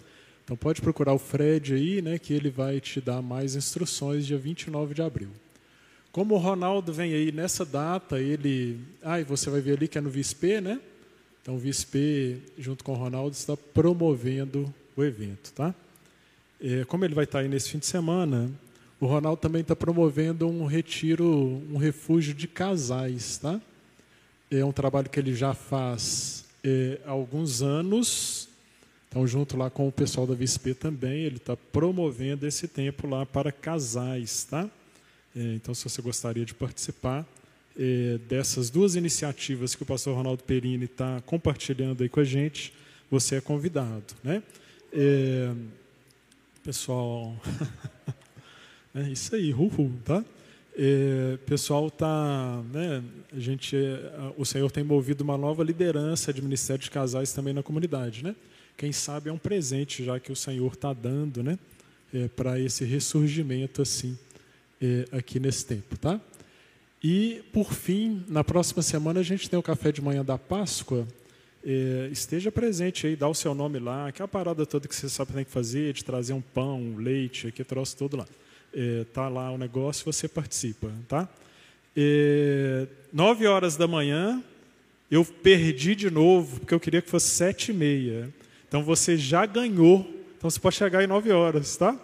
[0.47, 4.39] Então pode procurar o Fred aí, né, que ele vai te dar mais instruções dia
[4.39, 5.31] 29 de abril.
[6.13, 9.99] Como o Ronaldo vem aí nessa data, ele, ah, e você vai ver ali que
[9.99, 10.81] é no VISP, né?
[11.43, 15.75] Então o VISP junto com o Ronaldo está promovendo o evento, tá?
[16.61, 18.49] É, como ele vai estar aí nesse fim de semana,
[19.01, 23.61] o Ronaldo também está promovendo um retiro, um refúgio de casais, tá?
[24.49, 28.49] É um trabalho que ele já faz é, há alguns anos.
[29.17, 33.25] Então, junto lá com o pessoal da VSP também, ele está promovendo esse tempo lá
[33.25, 34.69] para casais, tá?
[35.35, 37.27] É, então, se você gostaria de participar
[37.79, 42.75] é, dessas duas iniciativas que o pastor Ronaldo Perini está compartilhando aí com a gente,
[43.11, 44.43] você é convidado, né?
[44.93, 45.51] É,
[46.63, 47.35] pessoal,
[48.95, 50.23] é isso aí, uhul, tá?
[50.77, 53.03] É, pessoal tá, né?
[53.35, 57.55] A gente, é, o Senhor tem movido uma nova liderança de ministério de casais também
[57.55, 58.37] na comunidade, né?
[58.77, 61.59] Quem sabe é um presente já que o Senhor está dando, né?
[62.13, 64.17] É, para esse ressurgimento assim
[64.81, 66.21] é, aqui nesse tempo, tá?
[67.03, 71.07] E por fim, na próxima semana a gente tem o café de manhã da Páscoa.
[71.65, 74.95] É, esteja presente aí, dá o seu nome lá, que é a parada toda que
[74.95, 78.17] você sabe que tem que fazer, de trazer um pão, um leite, aqui troço todo
[78.17, 78.27] lá.
[78.75, 81.29] É, tá lá o negócio, você participa, tá?
[81.97, 84.43] É, nove horas da manhã,
[85.11, 88.33] eu perdi de novo, porque eu queria que fosse sete e meia.
[88.69, 90.09] Então você já ganhou.
[90.37, 91.97] Então você pode chegar em 9 horas, tá?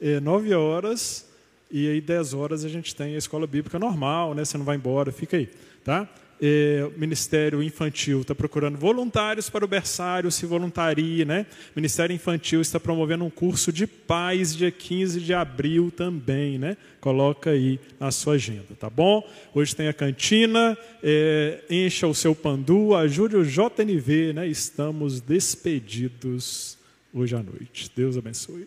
[0.00, 1.28] É, 9 horas
[1.70, 4.44] e aí 10 horas a gente tem a escola bíblica normal, né?
[4.44, 5.48] Você não vai embora, fica aí,
[5.84, 6.08] tá?
[6.42, 11.44] É, Ministério Infantil está procurando voluntários para o berçário, se voluntarie, né?
[11.76, 16.78] Ministério Infantil está promovendo um curso de paz dia 15 de abril também, né?
[16.98, 19.22] Coloca aí na sua agenda, tá bom?
[19.54, 24.48] Hoje tem a cantina, é, encha o seu pandu, ajude o JNV, né?
[24.48, 26.78] Estamos despedidos
[27.12, 27.90] hoje à noite.
[27.94, 28.66] Deus abençoe.